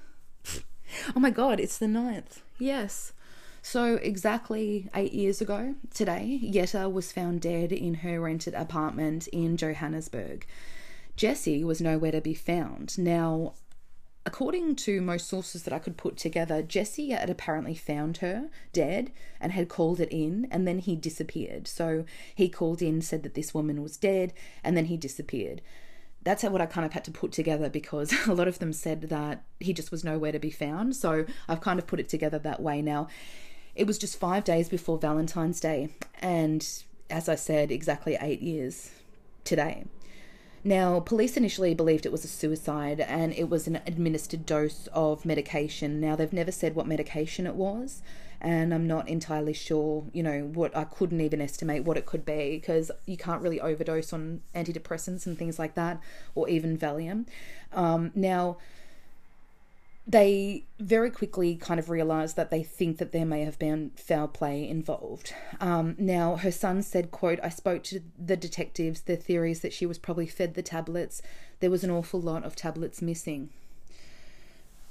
[1.15, 2.41] oh my god, it's the 9th.
[2.59, 3.13] Yes.
[3.61, 9.57] So, exactly eight years ago today, Yetta was found dead in her rented apartment in
[9.57, 10.45] Johannesburg.
[11.17, 12.97] Jesse was nowhere to be found.
[12.97, 13.53] Now,
[14.27, 19.09] according to most sources that I could put together, Jesse had apparently found her dead
[19.39, 21.65] and had called it in, and then he disappeared.
[21.65, 22.03] So
[22.35, 24.33] he called in, said that this woman was dead,
[24.65, 25.61] and then he disappeared.
[26.23, 29.03] That's what I kind of had to put together because a lot of them said
[29.03, 30.97] that he just was nowhere to be found.
[30.97, 33.07] So I've kind of put it together that way now.
[33.75, 35.87] It was just five days before Valentine's Day,
[36.19, 36.67] and
[37.09, 38.91] as I said, exactly eight years
[39.45, 39.85] today.
[40.67, 45.23] Now, police initially believed it was a suicide and it was an administered dose of
[45.23, 46.01] medication.
[46.01, 48.01] Now, they've never said what medication it was,
[48.41, 52.25] and I'm not entirely sure, you know, what I couldn't even estimate what it could
[52.25, 56.01] be because you can't really overdose on antidepressants and things like that,
[56.35, 57.27] or even Valium.
[57.71, 58.57] Um, now,
[60.09, 64.29] they very quickly kind of realized that they think that there may have been foul
[64.29, 65.33] play involved.
[65.59, 69.01] Um, now, her son said, quote, I spoke to the detectives.
[69.01, 71.21] Their theories that she was probably fed the tablets.
[71.59, 73.49] There was an awful lot of tablets missing.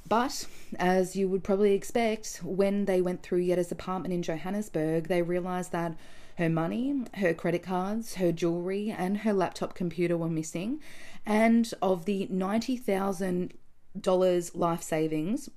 [0.07, 0.46] But,
[0.79, 5.72] as you would probably expect, when they went through Yetta's apartment in Johannesburg, they realized
[5.72, 5.96] that
[6.37, 10.81] her money, her credit cards, her jewelry, and her laptop computer were missing.
[11.24, 13.55] And of the 90,000
[14.02, 15.48] dollars life savings.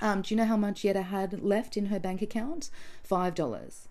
[0.00, 2.70] Um, do you know how much Yetta had left in her bank account?
[3.02, 3.88] Five dollars.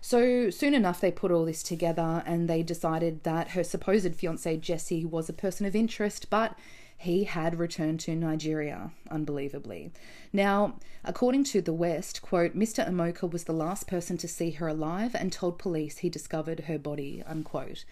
[0.00, 4.56] So soon enough, they put all this together and they decided that her supposed fiance
[4.56, 6.58] Jesse was a person of interest, but
[7.02, 9.92] he had returned to Nigeria, unbelievably.
[10.32, 12.88] Now, according to the West, quote, Mr.
[12.88, 16.78] Amoka was the last person to see her alive and told police he discovered her
[16.78, 17.84] body, unquote.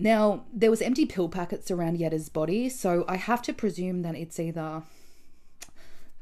[0.00, 4.14] Now, there was empty pill packets around Yetta's body, so I have to presume that
[4.14, 4.84] it's either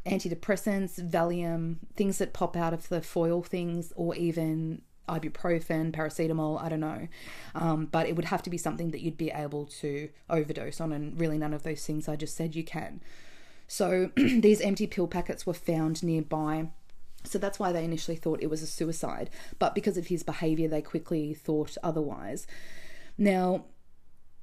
[0.07, 6.71] antidepressants, Valium, things that pop out of the foil things, or even ibuprofen, paracetamol, I
[6.71, 7.07] don't know.
[7.55, 10.91] Um, but it would have to be something that you'd be able to overdose on,
[10.93, 13.03] and really none of those things I just said you can.
[13.69, 16.71] So these empty pill packets were found nearby.
[17.25, 19.29] So that's why they initially thought it was a suicide.
[19.59, 22.47] But because of his behavior, they quickly thought otherwise.
[23.19, 23.65] Now,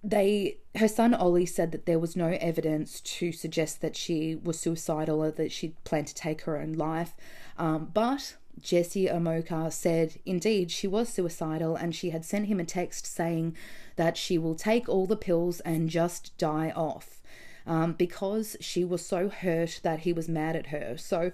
[0.04, 4.60] they her son Ollie said that there was no evidence to suggest that she was
[4.60, 7.16] suicidal or that she'd planned to take her own life.
[7.58, 12.66] Um, but Jesse Omoka said indeed she was suicidal and she had sent him a
[12.66, 13.56] text saying
[13.96, 17.22] that she will take all the pills and just die off
[17.66, 20.98] um, because she was so hurt that he was mad at her.
[20.98, 21.32] So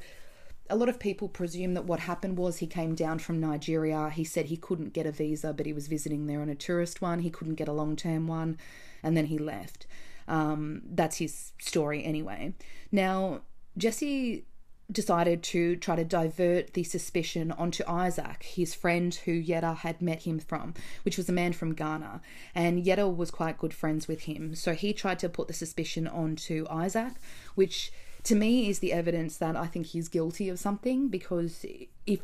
[0.69, 4.09] a lot of people presume that what happened was he came down from Nigeria.
[4.09, 7.01] He said he couldn't get a visa, but he was visiting there on a tourist
[7.01, 7.19] one.
[7.19, 8.57] He couldn't get a long term one,
[9.01, 9.87] and then he left.
[10.27, 12.53] Um, that's his story anyway.
[12.91, 13.41] Now,
[13.77, 14.45] Jesse
[14.91, 20.23] decided to try to divert the suspicion onto Isaac, his friend who Yetta had met
[20.23, 22.21] him from, which was a man from Ghana.
[22.55, 24.55] And Yetta was quite good friends with him.
[24.55, 27.13] So he tried to put the suspicion onto Isaac,
[27.55, 27.91] which
[28.23, 31.65] to me is the evidence that I think he's guilty of something because
[32.05, 32.19] if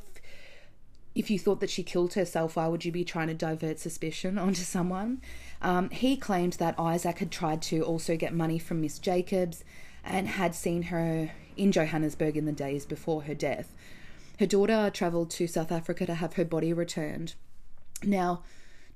[1.14, 4.38] if you thought that she killed herself, why would you be trying to divert suspicion
[4.46, 5.22] onto someone?
[5.62, 9.64] Um, he claimed that Isaac had tried to also get money from Miss Jacobs
[10.04, 13.74] and had seen her in Johannesburg in the days before her death.
[14.40, 17.36] Her daughter travelled to South Africa to have her body returned.
[18.04, 18.44] Now,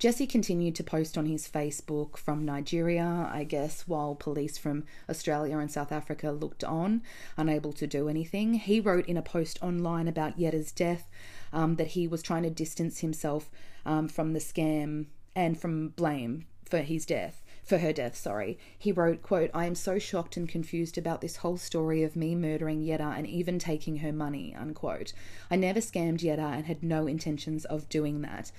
[0.00, 5.58] Jesse continued to post on his Facebook from Nigeria, I guess, while police from Australia
[5.58, 7.02] and South Africa looked on,
[7.36, 8.54] unable to do anything.
[8.54, 11.06] He wrote in a post online about Yetta's death
[11.52, 13.50] um, that he was trying to distance himself
[13.84, 15.04] um, from the scam
[15.36, 18.58] and from blame for his death for her death sorry.
[18.78, 22.34] He wrote quote i am so shocked and confused about this whole story of me
[22.34, 25.12] murdering yetta and even taking her money unquote.
[25.50, 28.50] I never scammed yetta and had no intentions of doing that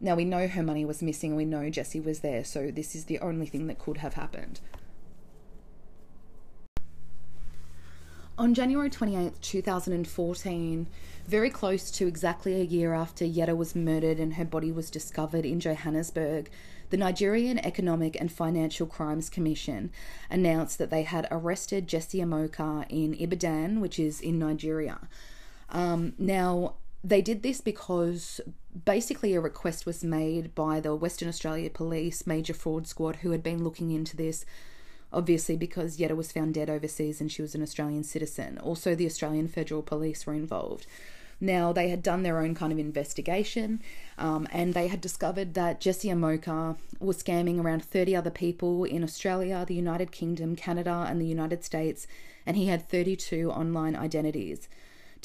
[0.00, 2.94] now we know her money was missing and we know Jesse was there, so this
[2.94, 4.60] is the only thing that could have happened.
[8.38, 10.86] On January 28th, 2014,
[11.26, 15.46] very close to exactly a year after Yetta was murdered and her body was discovered
[15.46, 16.50] in Johannesburg,
[16.90, 19.90] the Nigerian Economic and Financial Crimes Commission
[20.30, 25.00] announced that they had arrested Jesse Amoka in Ibadan, which is in Nigeria.
[25.70, 26.74] Um, now,
[27.06, 28.40] they did this because
[28.84, 33.44] basically a request was made by the Western Australia Police Major Fraud Squad, who had
[33.44, 34.44] been looking into this,
[35.12, 38.58] obviously because Yetta was found dead overseas and she was an Australian citizen.
[38.58, 40.86] Also, the Australian Federal Police were involved.
[41.40, 43.82] Now, they had done their own kind of investigation
[44.18, 49.04] um, and they had discovered that Jesse Amoka was scamming around 30 other people in
[49.04, 52.08] Australia, the United Kingdom, Canada, and the United States,
[52.44, 54.68] and he had 32 online identities.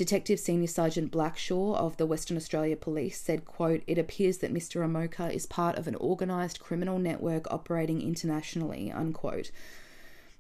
[0.02, 4.84] Detective Senior Sergeant Blackshaw of the Western Australia Police said, quote, It appears that Mr.
[4.84, 9.52] Amoka is part of an organised criminal network operating internationally, unquote.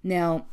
[0.01, 0.47] Now,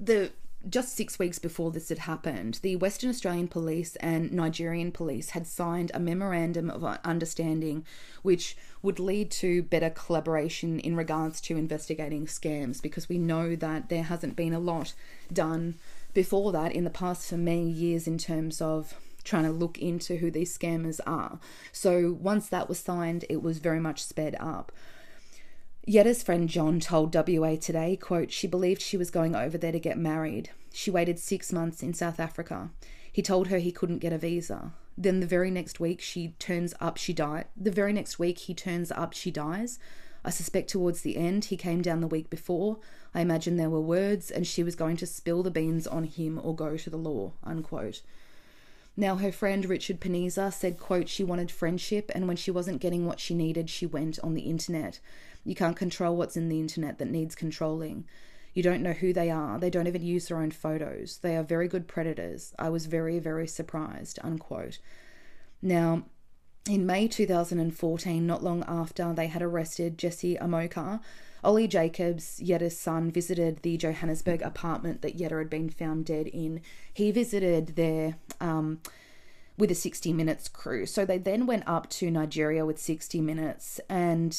[0.00, 0.32] the
[0.68, 5.46] just six weeks before this had happened, the Western Australian Police and Nigerian Police had
[5.46, 7.84] signed a memorandum of understanding
[8.22, 13.90] which would lead to better collaboration in regards to investigating scams because we know that
[13.90, 14.92] there hasn't been a lot
[15.32, 15.76] done
[16.14, 20.16] before that in the past for many years in terms of trying to look into
[20.16, 21.38] who these scammers are.
[21.72, 24.70] So once that was signed, it was very much sped up.
[25.86, 29.80] Yetta's friend John told WA Today, quote, she believed she was going over there to
[29.80, 30.50] get married.
[30.72, 32.70] She waited six months in South Africa.
[33.12, 34.72] He told her he couldn't get a visa.
[34.96, 37.46] Then the very next week she turns up, she died.
[37.56, 39.78] The very next week he turns up, she dies.
[40.24, 42.78] I suspect towards the end he came down the week before.
[43.14, 46.40] I imagine there were words and she was going to spill the beans on him
[46.42, 47.32] or go to the law.
[47.44, 48.00] Unquote.
[48.96, 53.06] Now her friend Richard Paniza said, quote, she wanted friendship and when she wasn't getting
[53.06, 55.00] what she needed, she went on the internet.
[55.44, 58.04] You can't control what's in the internet that needs controlling.
[58.54, 59.58] You don't know who they are.
[59.58, 61.18] They don't even use their own photos.
[61.18, 62.54] They are very good predators.
[62.58, 64.20] I was very, very surprised.
[64.22, 64.78] Unquote.
[65.60, 66.04] Now,
[66.68, 71.00] in May 2014, not long after they had arrested Jesse Amoka,
[71.42, 76.62] Ollie Jacobs, Yetta's son, visited the Johannesburg apartment that Yetta had been found dead in.
[76.92, 78.80] He visited there um,
[79.58, 80.86] with a 60 Minutes crew.
[80.86, 84.36] So they then went up to Nigeria with 60 Minutes and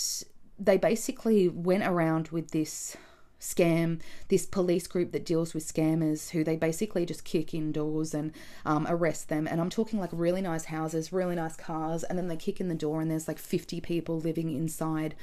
[0.57, 2.97] they basically went around with this
[3.39, 8.31] scam, this police group that deals with scammers who they basically just kick indoors and
[8.65, 9.47] um, arrest them.
[9.47, 12.69] And I'm talking like really nice houses, really nice cars, and then they kick in
[12.69, 15.15] the door and there's like 50 people living inside.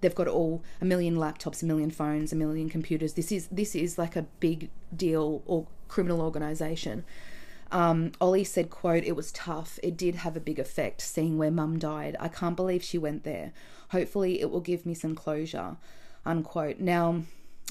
[0.00, 3.14] They've got all a million laptops, a million phones, a million computers.
[3.14, 7.04] This is this is like a big deal or criminal organization.
[7.72, 9.78] Um, Ollie said, quote, it was tough.
[9.82, 12.16] It did have a big effect seeing where mum died.
[12.20, 13.52] I can't believe she went there.
[13.90, 15.76] Hopefully it will give me some closure,
[16.24, 16.78] unquote.
[16.78, 17.22] Now,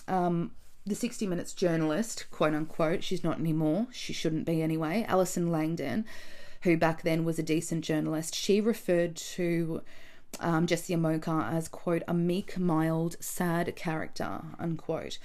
[0.07, 0.51] um,
[0.85, 6.05] the 60 Minutes journalist, quote unquote, she's not anymore, she shouldn't be anyway, Allison Langdon,
[6.61, 9.81] who back then was a decent journalist, she referred to
[10.39, 15.17] um, Jesse Amoka as, quote, a meek, mild, sad character, unquote.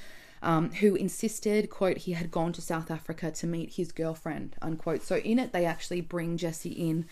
[0.43, 5.03] Um, who insisted, quote, he had gone to South Africa to meet his girlfriend, unquote.
[5.03, 7.05] So in it, they actually bring Jesse in.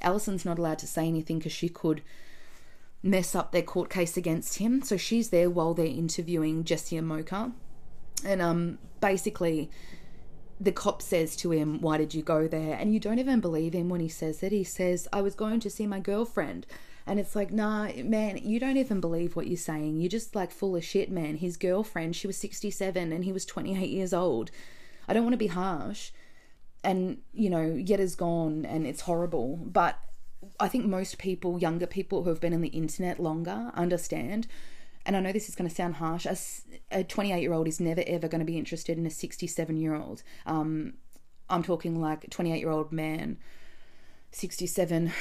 [0.00, 2.00] Allison's not allowed to say anything because she could
[3.02, 4.82] mess up their court case against him.
[4.82, 7.52] So she's there while they're interviewing Jesse Amoka.
[8.24, 9.70] And um, basically,
[10.60, 12.76] the cop says to him, Why did you go there?
[12.76, 14.52] And you don't even believe him when he says it.
[14.52, 16.66] He says, I was going to see my girlfriend.
[17.06, 20.00] And it's like, nah, man, you don't even believe what you're saying.
[20.00, 21.38] You're just like full of shit, man.
[21.38, 24.50] His girlfriend, she was 67 and he was 28 years old.
[25.08, 26.12] I don't want to be harsh.
[26.84, 29.56] And, you know, Yetta's gone and it's horrible.
[29.56, 29.98] But
[30.58, 34.46] I think most people, younger people who have been on the internet longer, understand.
[35.06, 36.26] And I know this is going to sound harsh.
[36.90, 39.94] A 28 year old is never ever going to be interested in a 67 year
[39.94, 40.22] old.
[40.46, 40.94] Um,
[41.48, 43.38] I'm talking like 28 year old man,
[44.32, 45.12] 67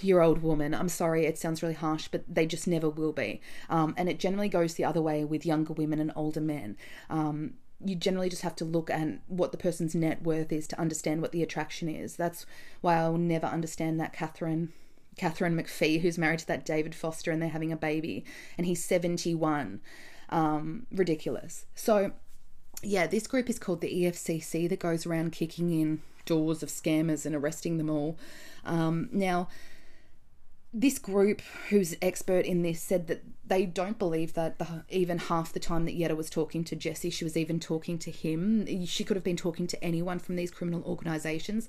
[0.00, 0.74] year old woman.
[0.74, 3.40] I'm sorry, it sounds really harsh, but they just never will be.
[3.70, 6.76] Um, and it generally goes the other way with younger women and older men.
[7.08, 7.54] Um,
[7.84, 11.22] you generally just have to look at what the person's net worth is to understand
[11.22, 12.16] what the attraction is.
[12.16, 12.44] That's
[12.80, 14.72] why I'll never understand that Katharine
[15.16, 18.24] Katharine McPhee, who's married to that David Foster, and they're having a baby,
[18.56, 19.80] and he's 71.
[20.30, 21.64] Um, ridiculous.
[21.74, 22.12] So,
[22.82, 27.26] yeah, this group is called the EFCC that goes around kicking in doors of scammers
[27.26, 28.18] and arresting them all.
[28.64, 29.48] Um, now,
[30.72, 31.40] this group,
[31.70, 35.86] who's expert in this, said that they don't believe that the, even half the time
[35.86, 38.66] that Yetta was talking to Jesse, she was even talking to him.
[38.84, 41.68] She could have been talking to anyone from these criminal organizations.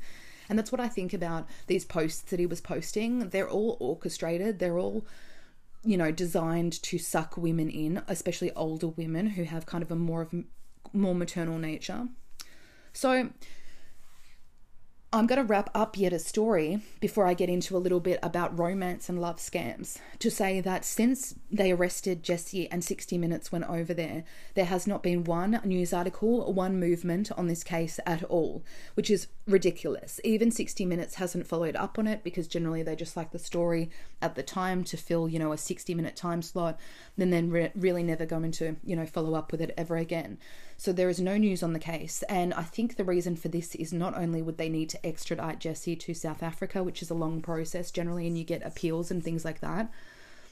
[0.50, 3.30] And that's what I think about these posts that he was posting.
[3.30, 5.06] They're all orchestrated, they're all,
[5.84, 9.96] you know, designed to suck women in, especially older women who have kind of a
[9.96, 10.34] more of
[10.92, 12.08] more maternal nature.
[12.94, 13.30] So
[15.12, 18.20] I'm going to wrap up yet a story before I get into a little bit
[18.22, 19.98] about romance and love scams.
[20.20, 24.86] To say that since they arrested Jesse and 60 Minutes went over there, there has
[24.86, 30.20] not been one news article one movement on this case at all, which is ridiculous.
[30.24, 33.90] Even 60 Minutes hasn't followed up on it because generally they just like the story
[34.22, 36.80] at the time to fill, you know, a 60 minute time slot,
[37.18, 40.38] and then re- really never going to, you know, follow up with it ever again.
[40.78, 42.24] So there is no news on the case.
[42.30, 45.60] And I think the reason for this is not only would they need to extradite
[45.60, 49.24] Jesse to South Africa, which is a long process generally, and you get appeals and
[49.24, 49.92] things like that,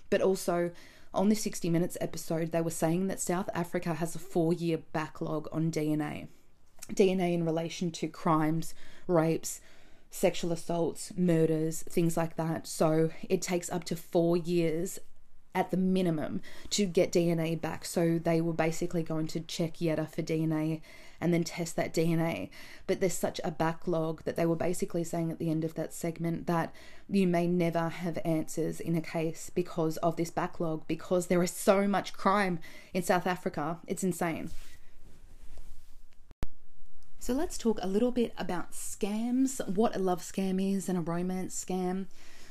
[0.10, 0.72] but also
[1.14, 4.80] on the 60 Minutes episode, they were saying that South Africa has a four year
[4.91, 6.28] backlog on DNA.
[6.94, 8.74] DNA in relation to crimes,
[9.08, 9.62] rapes,
[10.10, 12.68] sexual assaults, murders, things like that.
[12.68, 15.00] So it takes up to four years
[15.54, 17.84] at the minimum to get DNA back.
[17.84, 20.82] So they were basically going to check Yetta for DNA
[21.20, 22.50] and then test that DNA.
[22.86, 25.94] But there's such a backlog that they were basically saying at the end of that
[25.94, 26.74] segment that
[27.10, 31.52] you may never have answers in a case because of this backlog, because there is
[31.52, 32.60] so much crime
[32.94, 33.80] in South Africa.
[33.88, 34.52] It's insane.
[37.20, 41.01] So let's talk a little bit about scams, what a love scam is and a
[41.01, 42.05] romance scam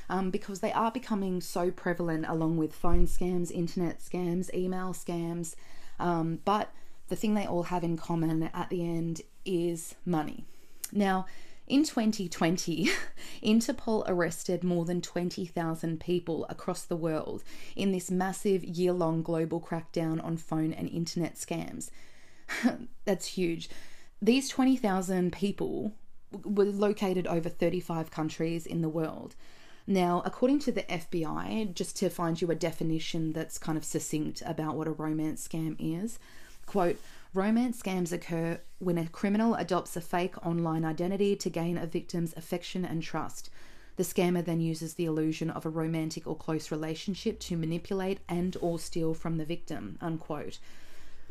[0.09, 5.55] um, because they are becoming so prevalent along with phone scams, internet scams, email scams.
[5.99, 6.71] Um, but
[7.07, 10.45] the thing they all have in common at the end is money.
[10.91, 11.25] Now,
[11.67, 12.89] in 2020,
[13.43, 17.43] Interpol arrested more than 20,000 people across the world
[17.75, 21.89] in this massive year long global crackdown on phone and internet scams.
[23.05, 23.69] That's huge.
[24.21, 25.93] These 20,000 people
[26.43, 29.35] were located over 35 countries in the world.
[29.85, 34.41] Now, according to the FBI, just to find you a definition that's kind of succinct
[34.45, 36.19] about what a romance scam is,
[36.65, 36.99] quote,
[37.33, 42.33] romance scams occur when a criminal adopts a fake online identity to gain a victim's
[42.35, 43.49] affection and trust.
[43.97, 48.57] The scammer then uses the illusion of a romantic or close relationship to manipulate and
[48.61, 50.59] or steal from the victim, unquote.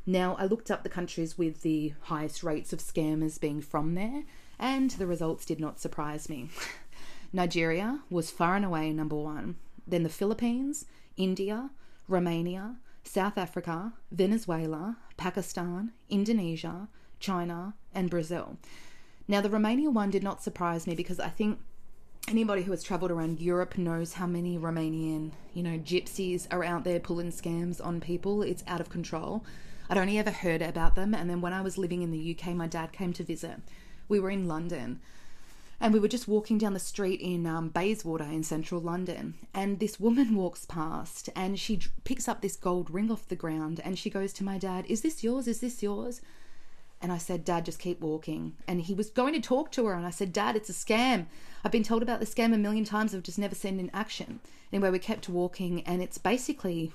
[0.07, 4.23] Now, I looked up the countries with the highest rates of scammers being from there,
[4.57, 6.49] and the results did not surprise me.
[7.33, 9.57] Nigeria was far and away number one.
[9.85, 10.87] Then the Philippines,
[11.17, 11.71] India,
[12.07, 16.89] Romania, South Africa, Venezuela, Pakistan, Indonesia,
[17.19, 18.59] China, and Brazil.
[19.27, 21.59] Now, the Romania one did not surprise me because I think
[22.29, 26.85] anybody who has traveled around Europe knows how many Romanian, you know, gypsies are out
[26.85, 28.43] there pulling scams on people.
[28.43, 29.45] It's out of control.
[29.89, 32.55] I'd only ever heard about them, and then when I was living in the UK,
[32.55, 33.61] my dad came to visit.
[34.09, 35.01] We were in London
[35.81, 39.79] and we were just walking down the street in um, Bayswater in central London, and
[39.79, 43.99] this woman walks past and she picks up this gold ring off the ground and
[43.99, 45.47] she goes to my dad, Is this yours?
[45.47, 46.21] Is this yours?
[47.03, 48.55] And I said, Dad, just keep walking.
[48.67, 51.27] And he was going to talk to her, and I said, Dad, it's a scam.
[51.65, 53.91] I've been told about the scam a million times, I've just never seen it in
[53.93, 54.41] action.
[54.73, 56.93] Anyway, we kept walking, and it's basically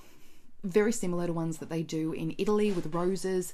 [0.63, 3.53] very similar to ones that they do in Italy with roses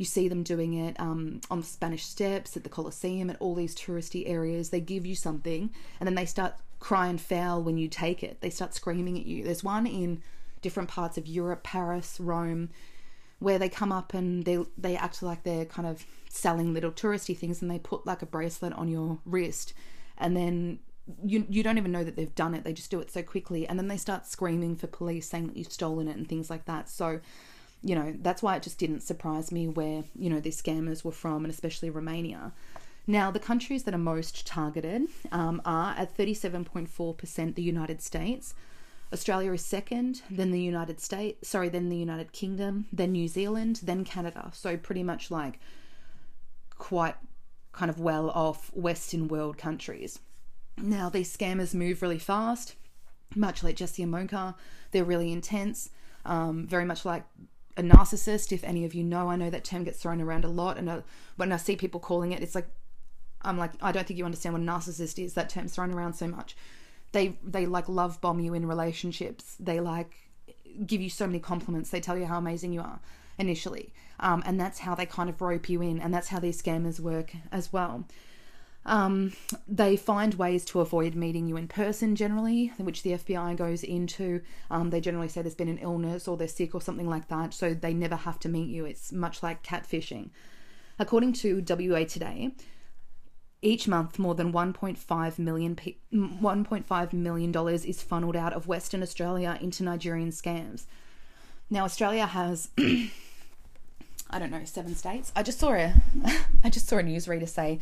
[0.00, 3.54] you see them doing it um, on the Spanish Steps, at the Colosseum, at all
[3.54, 4.70] these touristy areas.
[4.70, 5.68] They give you something
[6.00, 8.40] and then they start crying foul when you take it.
[8.40, 9.44] They start screaming at you.
[9.44, 10.22] There's one in
[10.62, 12.70] different parts of Europe, Paris, Rome,
[13.40, 17.36] where they come up and they they act like they're kind of selling little touristy
[17.36, 19.74] things and they put like a bracelet on your wrist
[20.16, 20.78] and then
[21.24, 22.62] you you don't even know that they've done it.
[22.62, 25.56] They just do it so quickly and then they start screaming for police saying that
[25.56, 26.88] you've stolen it and things like that.
[26.88, 27.20] So
[27.82, 31.12] you know, that's why it just didn't surprise me where, you know, these scammers were
[31.12, 32.52] from, and especially Romania.
[33.06, 38.54] Now, the countries that are most targeted um, are at 37.4% the United States.
[39.12, 43.80] Australia is second, then the United States, sorry, then the United Kingdom, then New Zealand,
[43.82, 44.50] then Canada.
[44.54, 45.58] So, pretty much like
[46.78, 47.16] quite
[47.72, 50.20] kind of well off Western world countries.
[50.78, 52.76] Now, these scammers move really fast,
[53.34, 54.54] much like Jesse Amoka.
[54.92, 55.90] They're really intense,
[56.24, 57.24] um, very much like
[57.76, 58.52] a narcissist.
[58.52, 60.88] If any of you know, I know that term gets thrown around a lot, and
[60.88, 61.00] uh,
[61.36, 62.68] when I see people calling it, it's like
[63.42, 65.34] I'm like, I don't think you understand what a narcissist is.
[65.34, 66.56] That term's thrown around so much.
[67.12, 69.56] They they like love bomb you in relationships.
[69.58, 70.14] They like
[70.86, 71.90] give you so many compliments.
[71.90, 73.00] They tell you how amazing you are
[73.38, 76.60] initially, um, and that's how they kind of rope you in, and that's how these
[76.60, 78.04] scammers work as well.
[78.86, 79.34] Um,
[79.68, 84.40] they find ways to avoid meeting you in person generally, which the FBI goes into.
[84.70, 87.52] Um, they generally say there's been an illness or they're sick or something like that,
[87.52, 88.86] so they never have to meet you.
[88.86, 90.30] It's much like catfishing.
[90.98, 92.52] According to WA Today,
[93.62, 95.76] each month, more than 1.5 million,
[96.12, 100.84] 1.5 million dollars is funneled out of Western Australia into Nigerian scams.
[101.68, 105.30] Now, Australia has, I don't know, seven states.
[105.36, 105.94] I just saw a,
[106.64, 107.80] I just saw a newsreader say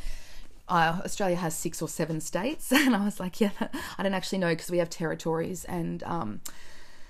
[0.68, 3.51] uh, Australia has six or seven states, and I was like, yeah,
[3.97, 6.41] I don't actually know because we have territories and um,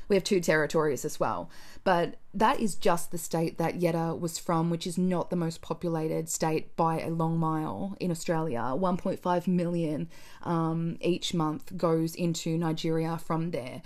[0.09, 1.51] we have two territories as well.
[1.85, 5.63] But that is just the state that Yetta was from, which is not the most
[5.63, 8.61] populated state by a long mile in Australia.
[8.61, 10.09] 1.5 million
[10.43, 13.83] um, each month goes into Nigeria from there.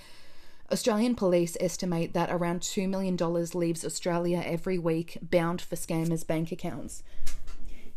[0.70, 3.16] Australian police estimate that around $2 million
[3.52, 7.02] leaves Australia every week bound for scammers' bank accounts.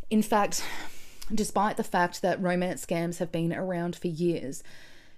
[0.10, 0.64] In fact,
[1.34, 4.62] despite the fact that romance scams have been around for years,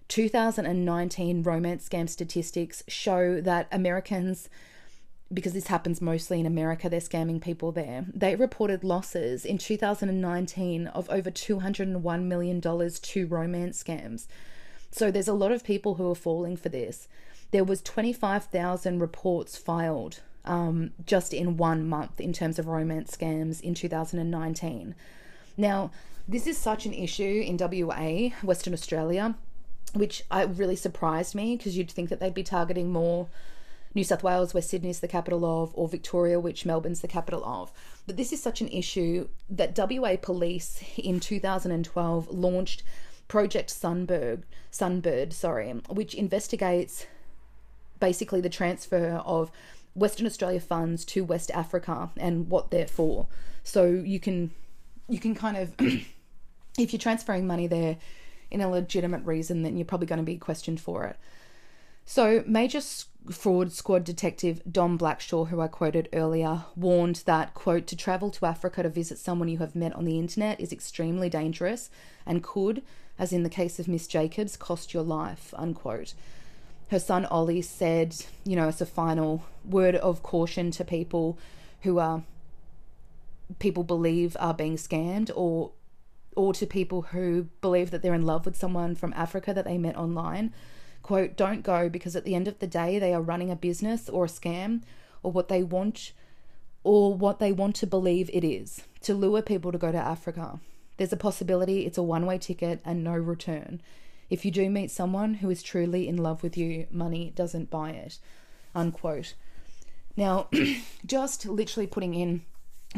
[0.07, 4.49] 2019 romance scam statistics show that Americans,
[5.33, 8.05] because this happens mostly in America, they're scamming people there.
[8.13, 14.27] They reported losses in 2019 of over $201 million to romance scams.
[14.91, 17.07] So there's a lot of people who are falling for this.
[17.51, 23.61] There was 25,000 reports filed um, just in one month in terms of romance scams
[23.61, 24.95] in 2019.
[25.57, 25.91] Now,
[26.27, 29.35] this is such an issue in WA, Western Australia,
[29.97, 33.27] which I really surprised me because you'd think that they'd be targeting more
[33.93, 37.71] New South Wales, where Sydney's the capital of, or Victoria, which Melbourne's the capital of.
[38.05, 42.83] But this is such an issue that WA Police in 2012 launched
[43.27, 47.07] Project Sunbird, Sunbird, sorry, which investigates
[47.99, 49.51] basically the transfer of
[49.95, 53.27] Western Australia funds to West Africa and what they're for.
[53.63, 54.51] So you can
[55.09, 55.73] you can kind of
[56.77, 57.97] if you're transferring money there
[58.49, 61.17] in a legitimate reason, then you're probably going to be questioned for it.
[62.05, 62.79] So, Major
[63.29, 68.45] Fraud Squad Detective Dom Blackshaw, who I quoted earlier, warned that, quote, to travel to
[68.45, 71.89] Africa to visit someone you have met on the internet is extremely dangerous
[72.25, 72.81] and could,
[73.19, 76.13] as in the case of Miss Jacobs, cost your life, unquote.
[76.89, 81.37] Her son Ollie said, you know, as a final word of caution to people
[81.81, 82.23] who are
[83.59, 85.71] people believe are being scammed or
[86.37, 89.77] or to people who believe that they're in love with someone from Africa that they
[89.77, 90.53] met online.
[91.01, 94.07] Quote, don't go because at the end of the day, they are running a business
[94.07, 94.83] or a scam
[95.23, 96.13] or what they want
[96.83, 100.59] or what they want to believe it is to lure people to go to Africa.
[100.97, 103.81] There's a possibility it's a one way ticket and no return.
[104.29, 107.91] If you do meet someone who is truly in love with you, money doesn't buy
[107.91, 108.19] it.
[108.75, 109.33] Unquote.
[110.15, 110.49] Now,
[111.05, 112.43] just literally putting in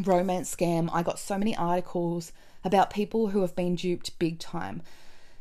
[0.08, 2.32] romance scam, I got so many articles
[2.64, 4.82] about people who have been duped big time.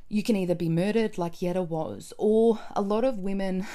[0.08, 3.66] You can either be murdered like Yetta was, or a lot of women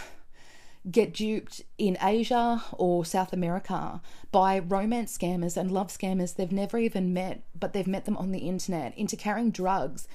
[0.90, 6.78] get duped in Asia or South America by romance scammers and love scammers they've never
[6.78, 10.08] even met, but they've met them on the internet into carrying drugs.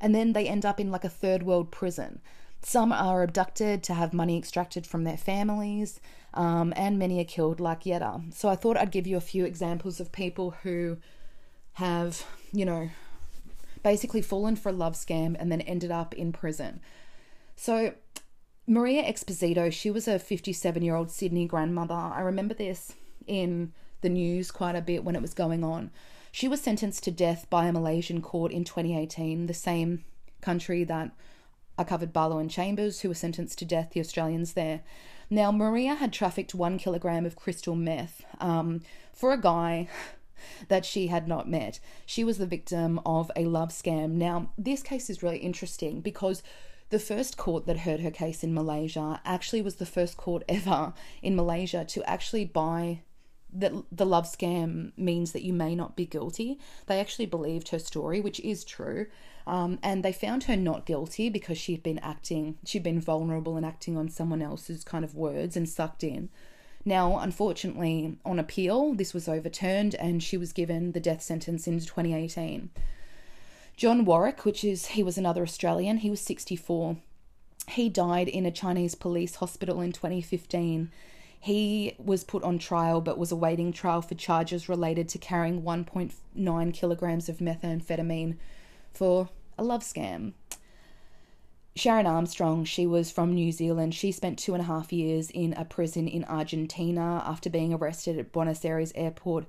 [0.00, 2.20] And then they end up in like a third world prison.
[2.62, 6.00] Some are abducted to have money extracted from their families,
[6.34, 8.20] um, and many are killed like Yetta.
[8.32, 10.98] So I thought I'd give you a few examples of people who
[11.74, 12.90] have, you know,
[13.82, 16.80] basically fallen for a love scam and then ended up in prison.
[17.56, 17.94] So,
[18.66, 21.94] Maria Exposto, she was a 57 year old Sydney grandmother.
[21.94, 22.94] I remember this
[23.26, 25.90] in the news quite a bit when it was going on.
[26.30, 30.04] She was sentenced to death by a Malaysian court in 2018, the same
[30.40, 31.12] country that
[31.78, 34.80] I covered Barlow and Chambers, who were sentenced to death, the Australians there.
[35.30, 39.88] Now, Maria had trafficked one kilogram of crystal meth um, for a guy
[40.68, 41.78] that she had not met.
[42.04, 44.12] She was the victim of a love scam.
[44.12, 46.42] Now, this case is really interesting because
[46.90, 50.94] the first court that heard her case in Malaysia actually was the first court ever
[51.22, 53.02] in Malaysia to actually buy
[53.52, 56.58] that the love scam means that you may not be guilty.
[56.86, 59.06] They actually believed her story, which is true.
[59.48, 63.64] Um, and they found her not guilty because she'd been acting, she'd been vulnerable and
[63.64, 66.28] acting on someone else's kind of words and sucked in.
[66.84, 71.80] Now, unfortunately, on appeal, this was overturned and she was given the death sentence in
[71.80, 72.68] 2018.
[73.74, 76.98] John Warwick, which is he was another Australian, he was 64.
[77.70, 80.90] He died in a Chinese police hospital in 2015.
[81.40, 86.74] He was put on trial but was awaiting trial for charges related to carrying 1.9
[86.74, 88.36] kilograms of methamphetamine
[88.92, 90.32] for a love scam.
[91.74, 93.94] Sharon Armstrong, she was from New Zealand.
[93.94, 98.18] She spent two and a half years in a prison in Argentina after being arrested
[98.18, 99.46] at Buenos Aires airport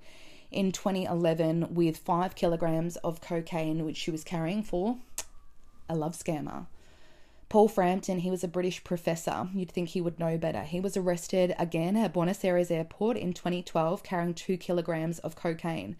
[0.51, 4.97] in 2011 with five kilograms of cocaine, which she was carrying for
[5.89, 6.67] a love scammer.
[7.49, 9.49] Paul Frampton, he was a British professor.
[9.55, 10.61] You'd think he would know better.
[10.61, 15.95] He was arrested again at Buenos Aires airport in 2012 carrying two kilograms of cocaine.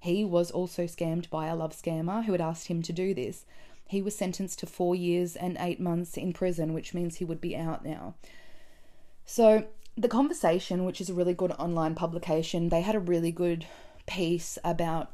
[0.00, 3.44] He was also scammed by a love scammer who had asked him to do this.
[3.86, 7.40] He was sentenced to four years and eight months in prison, which means he would
[7.40, 8.14] be out now.
[9.26, 13.66] So, The Conversation, which is a really good online publication, they had a really good
[14.06, 15.12] piece about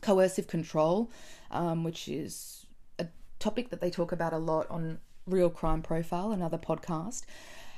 [0.00, 1.10] coercive control,
[1.50, 2.66] um, which is
[2.98, 3.06] a
[3.38, 7.22] topic that they talk about a lot on Real Crime Profile, another podcast,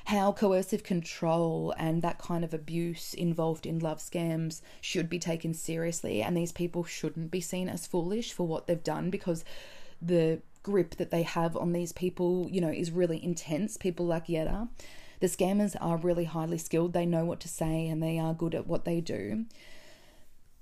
[0.06, 5.52] how coercive control and that kind of abuse involved in love scams should be taken
[5.52, 9.44] seriously, and these people shouldn't be seen as foolish for what they've done because
[10.00, 13.76] the grip that they have on these people, you know, is really intense.
[13.76, 14.68] People like Yetta.
[15.20, 18.54] The scammers are really highly skilled, they know what to say, and they are good
[18.54, 19.46] at what they do.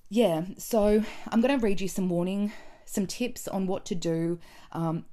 [0.09, 2.53] Yeah, so I'm going to read you some warning
[2.86, 4.38] some tips on what to do.
[4.72, 5.05] Um,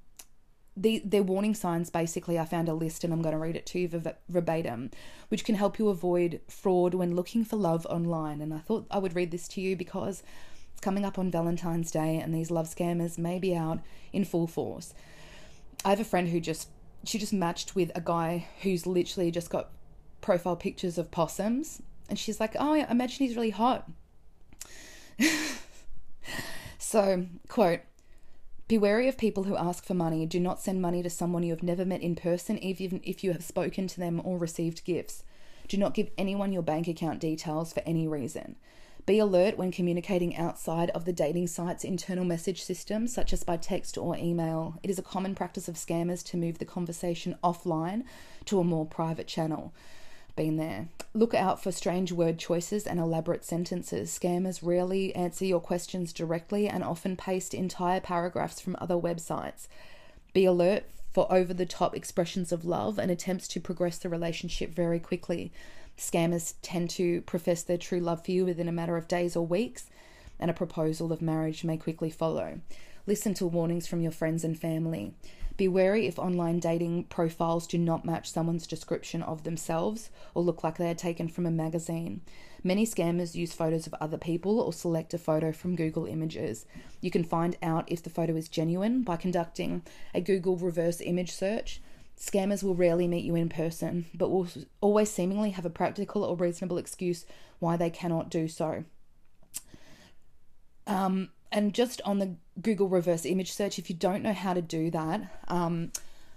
[0.75, 3.65] the, their warning signs basically, I found a list and I'm going to read it
[3.67, 4.91] to you verbatim,
[5.29, 8.41] which can help you avoid fraud when looking for love online.
[8.41, 10.23] And I thought I would read this to you because
[10.71, 13.79] it's coming up on Valentine's Day and these love scammers may be out
[14.13, 14.93] in full force.
[15.83, 16.69] I have a friend who just
[17.03, 19.71] she just matched with a guy who's literally just got
[20.21, 23.89] profile pictures of possums and she's like, "Oh, I imagine he's really hot."
[26.91, 27.79] So, quote,
[28.71, 30.25] be wary of people who ask for money.
[30.25, 33.33] Do not send money to someone you have never met in person, even if you
[33.33, 35.25] have spoken to them or received gifts.
[35.67, 38.55] Do not give anyone your bank account details for any reason.
[39.05, 43.57] Be alert when communicating outside of the dating site's internal message system, such as by
[43.57, 44.79] text or email.
[44.83, 48.03] It is a common practice of scammers to move the conversation offline
[48.45, 49.73] to a more private channel
[50.35, 50.87] been there.
[51.13, 54.17] Look out for strange word choices and elaborate sentences.
[54.17, 59.67] Scammers rarely answer your questions directly and often paste entire paragraphs from other websites.
[60.33, 64.73] Be alert for over the top expressions of love and attempts to progress the relationship
[64.73, 65.51] very quickly.
[65.97, 69.45] Scammers tend to profess their true love for you within a matter of days or
[69.45, 69.89] weeks,
[70.39, 72.61] and a proposal of marriage may quickly follow.
[73.05, 75.13] Listen to warnings from your friends and family.
[75.61, 80.63] Be wary if online dating profiles do not match someone's description of themselves or look
[80.63, 82.21] like they are taken from a magazine.
[82.63, 86.65] Many scammers use photos of other people or select a photo from Google Images.
[86.99, 89.83] You can find out if the photo is genuine by conducting
[90.15, 91.79] a Google reverse image search.
[92.19, 94.47] Scammers will rarely meet you in person, but will
[94.81, 97.23] always seemingly have a practical or reasonable excuse
[97.59, 98.83] why they cannot do so.
[100.87, 104.61] Um, and just on the Google reverse image search, if you don't know how to
[104.61, 105.91] do that, um,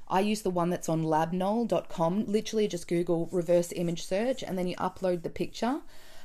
[0.08, 2.26] I use the one that's on labnol.com.
[2.26, 5.80] Literally, just Google reverse image search and then you upload the picture.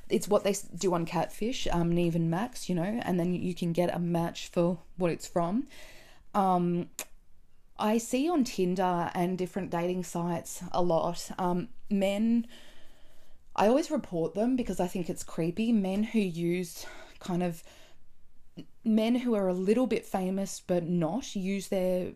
[0.09, 3.53] It's what they do on Catfish, um, Nev and Max, you know, and then you
[3.53, 5.67] can get a match for what it's from.
[6.33, 6.89] Um,
[7.77, 12.47] I see on Tinder and different dating sites a lot um, men.
[13.55, 15.71] I always report them because I think it's creepy.
[15.71, 16.85] Men who use
[17.19, 17.63] kind of
[18.83, 22.11] men who are a little bit famous but not use their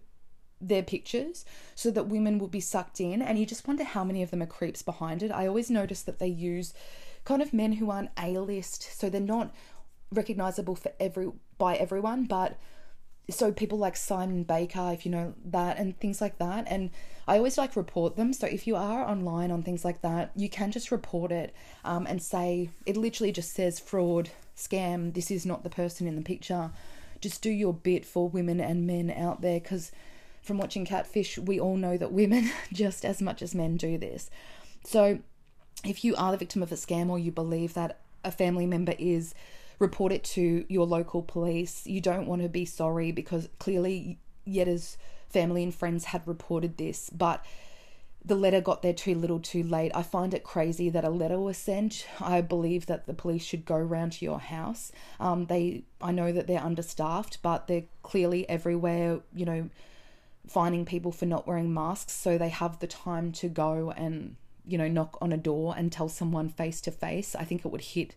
[0.62, 1.44] their pictures
[1.76, 4.42] so that women will be sucked in and you just wonder how many of them
[4.42, 5.32] are creeps behind it.
[5.32, 6.74] I always notice that they use
[7.26, 9.54] kind of men who aren't A-list so they're not
[10.12, 12.58] recognizable for every by everyone but
[13.30, 16.66] so people like Simon Baker, if you know that, and things like that.
[16.68, 16.90] And
[17.28, 18.34] I always like report them.
[18.34, 22.06] So if you are online on things like that, you can just report it um,
[22.06, 25.14] and say it literally just says fraud, scam.
[25.14, 26.72] This is not the person in the picture.
[27.22, 29.92] Just do your bit for women and men out there, because
[30.42, 34.30] from watching Catfish, we all know that women just as much as men do this.
[34.84, 35.20] So
[35.86, 38.94] if you are the victim of a scam or you believe that a family member
[38.98, 39.34] is
[39.80, 41.86] report it to your local police.
[41.86, 44.98] You don't want to be sorry because clearly Yetta's
[45.30, 47.46] family and friends had reported this, but
[48.26, 49.92] the letter got there too little too late.
[49.94, 52.08] I find it crazy that a letter was sent.
[52.22, 54.92] I believe that the police should go round to your house.
[55.20, 59.70] Um, they, I know that they're understaffed, but they're clearly everywhere, you know,
[60.48, 62.14] finding people for not wearing masks.
[62.14, 65.92] So they have the time to go and, you know, knock on a door and
[65.92, 67.36] tell someone face to face.
[67.36, 68.16] I think it would hit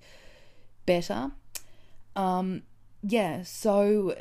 [0.87, 1.33] better.
[2.15, 2.63] Um,
[3.03, 4.17] yeah, so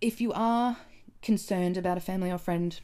[0.00, 0.76] if you are
[1.20, 2.78] concerned about a family or friend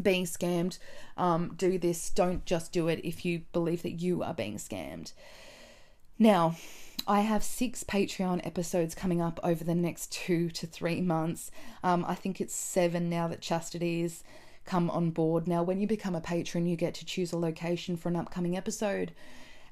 [0.00, 0.78] being scammed,
[1.16, 2.10] um, do this.
[2.10, 5.12] Don't just do it if you believe that you are being scammed.
[6.18, 6.56] Now,
[7.06, 11.50] I have six Patreon episodes coming up over the next two to three months.
[11.84, 14.24] Um, I think it's seven now that Chastity's
[14.64, 15.46] come on board.
[15.46, 18.56] Now, when you become a patron, you get to choose a location for an upcoming
[18.56, 19.12] episode.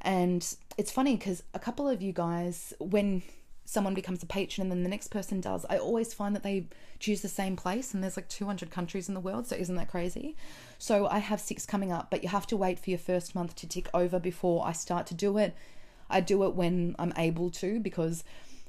[0.00, 0.46] And
[0.76, 3.22] it's funny because a couple of you guys, when
[3.64, 6.66] someone becomes a patron and then the next person does, I always find that they
[6.98, 9.90] choose the same place and there's like 200 countries in the world, so isn't that
[9.90, 10.36] crazy?
[10.78, 13.54] So I have six coming up, but you have to wait for your first month
[13.56, 15.54] to tick over before I start to do it.
[16.10, 18.24] I do it when I'm able to because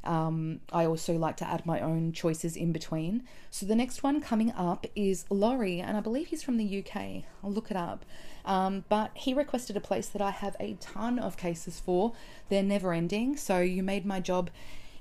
[0.05, 3.23] um, I also like to add my own choices in between.
[3.49, 7.23] So the next one coming up is Laurie, and I believe he's from the UK.
[7.43, 8.05] I'll look it up.
[8.45, 12.13] Um, but he requested a place that I have a ton of cases for.
[12.49, 14.51] They're never ending, so you made my job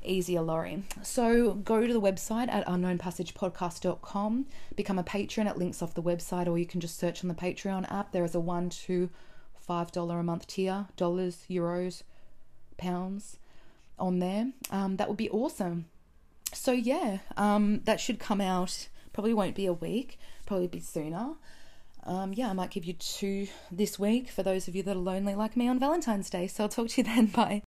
[0.04, 0.84] easier, Laurie.
[1.02, 4.46] So go to the website at unknownpassagepodcast.com,
[4.76, 5.46] become a patron.
[5.46, 8.12] It links off the website, or you can just search on the Patreon app.
[8.12, 9.10] There is a one to
[9.58, 12.02] five dollar a month tier, dollars, euros,
[12.76, 13.38] pounds
[13.98, 14.52] on there.
[14.70, 15.86] Um, that would be awesome.
[16.52, 18.88] So yeah, um, that should come out.
[19.12, 20.18] Probably won't be a week.
[20.46, 21.34] Probably be sooner.
[22.06, 25.00] Um, yeah, I might give you two this week for those of you that are
[25.00, 26.46] lonely like me on Valentine's Day.
[26.46, 27.26] So I'll talk to you then.
[27.26, 27.62] Bye.